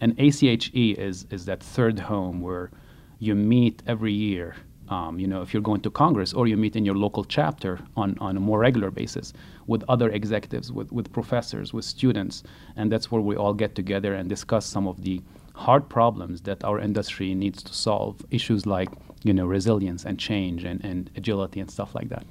And 0.00 0.18
ACHE 0.18 0.96
is 0.98 1.26
is 1.30 1.44
that 1.44 1.62
third 1.62 1.96
home 2.00 2.40
where 2.40 2.72
you 3.20 3.36
meet 3.36 3.84
every 3.86 4.12
year. 4.12 4.56
Um, 4.88 5.20
you 5.20 5.28
know, 5.28 5.42
if 5.42 5.54
you're 5.54 5.68
going 5.70 5.82
to 5.82 5.90
Congress 5.90 6.32
or 6.32 6.48
you 6.48 6.56
meet 6.56 6.74
in 6.74 6.84
your 6.84 6.96
local 6.96 7.24
chapter 7.24 7.78
on, 7.96 8.18
on 8.18 8.36
a 8.36 8.40
more 8.40 8.58
regular 8.58 8.90
basis 8.90 9.32
with 9.68 9.84
other 9.88 10.10
executives, 10.10 10.72
with, 10.72 10.90
with 10.90 11.12
professors, 11.12 11.72
with 11.72 11.84
students, 11.84 12.42
and 12.74 12.90
that's 12.90 13.12
where 13.12 13.22
we 13.22 13.36
all 13.36 13.54
get 13.54 13.76
together 13.76 14.12
and 14.14 14.28
discuss 14.28 14.66
some 14.66 14.88
of 14.88 15.02
the 15.04 15.22
hard 15.54 15.88
problems 15.88 16.40
that 16.42 16.64
our 16.64 16.80
industry 16.80 17.32
needs 17.32 17.62
to 17.62 17.72
solve. 17.72 18.26
Issues 18.32 18.66
like 18.66 18.88
you 19.22 19.32
know 19.32 19.46
resilience 19.46 20.04
and 20.04 20.18
change 20.18 20.64
and, 20.64 20.84
and 20.84 21.10
agility 21.14 21.60
and 21.60 21.70
stuff 21.70 21.94
like 21.94 22.08
that. 22.08 22.26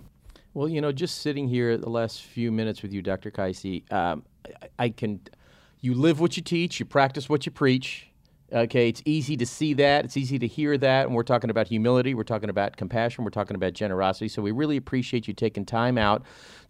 Well, 0.53 0.69
you 0.69 0.81
know, 0.81 0.91
just 0.91 1.19
sitting 1.21 1.47
here 1.47 1.77
the 1.77 1.89
last 1.89 2.21
few 2.21 2.51
minutes 2.51 2.83
with 2.83 2.93
you, 2.93 3.01
Dr. 3.01 3.31
Kaissi, 3.31 3.91
um, 3.91 4.23
I, 4.45 4.67
I, 4.79 4.89
can. 4.89 5.19
You 5.81 5.95
live 5.95 6.19
what 6.19 6.37
you 6.37 6.43
teach. 6.43 6.79
You 6.79 6.85
practice 6.85 7.27
what 7.27 7.45
you 7.45 7.51
preach. 7.51 8.07
Okay, 8.51 8.87
it's 8.87 9.01
easy 9.03 9.35
to 9.37 9.47
see 9.47 9.73
that. 9.73 10.05
It's 10.05 10.15
easy 10.15 10.37
to 10.37 10.45
hear 10.45 10.77
that. 10.77 11.07
And 11.07 11.15
we're 11.15 11.23
talking 11.23 11.49
about 11.49 11.67
humility. 11.67 12.13
We're 12.13 12.23
talking 12.23 12.51
about 12.51 12.77
compassion. 12.77 13.23
We're 13.23 13.31
talking 13.31 13.55
about 13.55 13.73
generosity. 13.73 14.27
So 14.27 14.43
we 14.43 14.51
really 14.51 14.77
appreciate 14.77 15.27
you 15.27 15.33
taking 15.33 15.65
time 15.65 15.97
out 15.97 16.23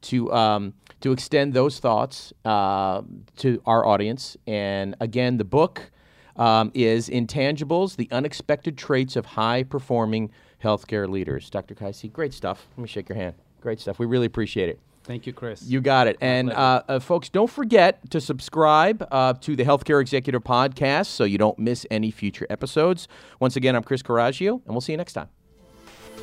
to 0.04 0.32
um, 0.32 0.74
to 1.02 1.12
extend 1.12 1.54
those 1.54 1.80
thoughts 1.80 2.32
uh, 2.46 3.02
to 3.38 3.62
our 3.66 3.86
audience. 3.86 4.38
And 4.48 4.96
again, 5.02 5.36
the 5.36 5.44
book 5.44 5.92
um, 6.38 6.72
is 6.74 7.10
Intangibles: 7.10 7.98
The 7.98 8.08
Unexpected 8.14 8.78
Traits 8.78 9.18
of 9.18 9.26
High 9.26 9.64
Performing 9.64 10.32
Healthcare 10.64 11.10
Leaders. 11.10 11.50
Dr. 11.50 11.76
Kaissi, 11.76 12.10
great 12.10 12.34
stuff. 12.34 12.66
Let 12.78 12.84
me 12.84 12.88
shake 12.88 13.10
your 13.10 13.18
hand. 13.18 13.36
Great 13.64 13.80
stuff. 13.80 13.98
We 13.98 14.06
really 14.06 14.26
appreciate 14.26 14.68
it. 14.68 14.78
Thank 15.06 15.26
you, 15.26 15.32
Chris. 15.32 15.64
You 15.64 15.80
got 15.80 16.08
it. 16.08 16.18
and 16.20 16.52
uh, 16.52 16.84
uh, 16.88 17.00
folks, 17.00 17.30
don't 17.30 17.50
forget 17.50 18.10
to 18.12 18.20
subscribe 18.20 19.08
uh, 19.10 19.34
to 19.36 19.56
the 19.56 19.64
Healthcare 19.64 20.02
Executive 20.02 20.44
Podcast 20.44 21.06
so 21.06 21.24
you 21.24 21.38
don't 21.38 21.58
miss 21.58 21.86
any 21.90 22.12
future 22.12 22.46
episodes. 22.50 23.08
Once 23.40 23.56
again, 23.56 23.74
I'm 23.74 23.84
Chris 23.84 24.04
Coraggio, 24.04 24.62
and 24.66 24.74
we'll 24.74 24.82
see 24.82 24.92
you 24.92 24.98
next 24.98 25.14
time. 25.14 25.30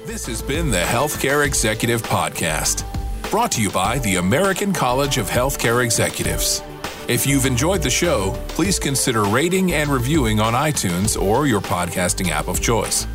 This 0.04 0.26
has 0.26 0.42
been 0.42 0.70
the 0.70 0.82
Healthcare 0.82 1.46
Executive 1.46 2.02
Podcast, 2.02 2.84
brought 3.30 3.52
to 3.52 3.62
you 3.62 3.70
by 3.70 3.98
the 4.00 4.16
American 4.16 4.74
College 4.74 5.16
of 5.16 5.30
Healthcare 5.30 5.82
Executives. 5.82 6.62
If 7.08 7.26
you've 7.26 7.46
enjoyed 7.46 7.82
the 7.82 7.90
show, 7.90 8.34
please 8.48 8.78
consider 8.78 9.24
rating 9.24 9.72
and 9.72 9.88
reviewing 9.88 10.40
on 10.40 10.52
iTunes 10.52 11.20
or 11.20 11.46
your 11.46 11.62
podcasting 11.62 12.28
app 12.28 12.48
of 12.48 12.60
choice. 12.60 13.06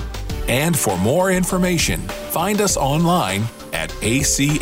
And 0.47 0.77
for 0.77 0.97
more 0.97 1.31
information, 1.31 1.99
find 1.99 2.59
us 2.59 2.75
online 2.75 3.45
at 3.75 3.91
ache.org. 4.01 4.55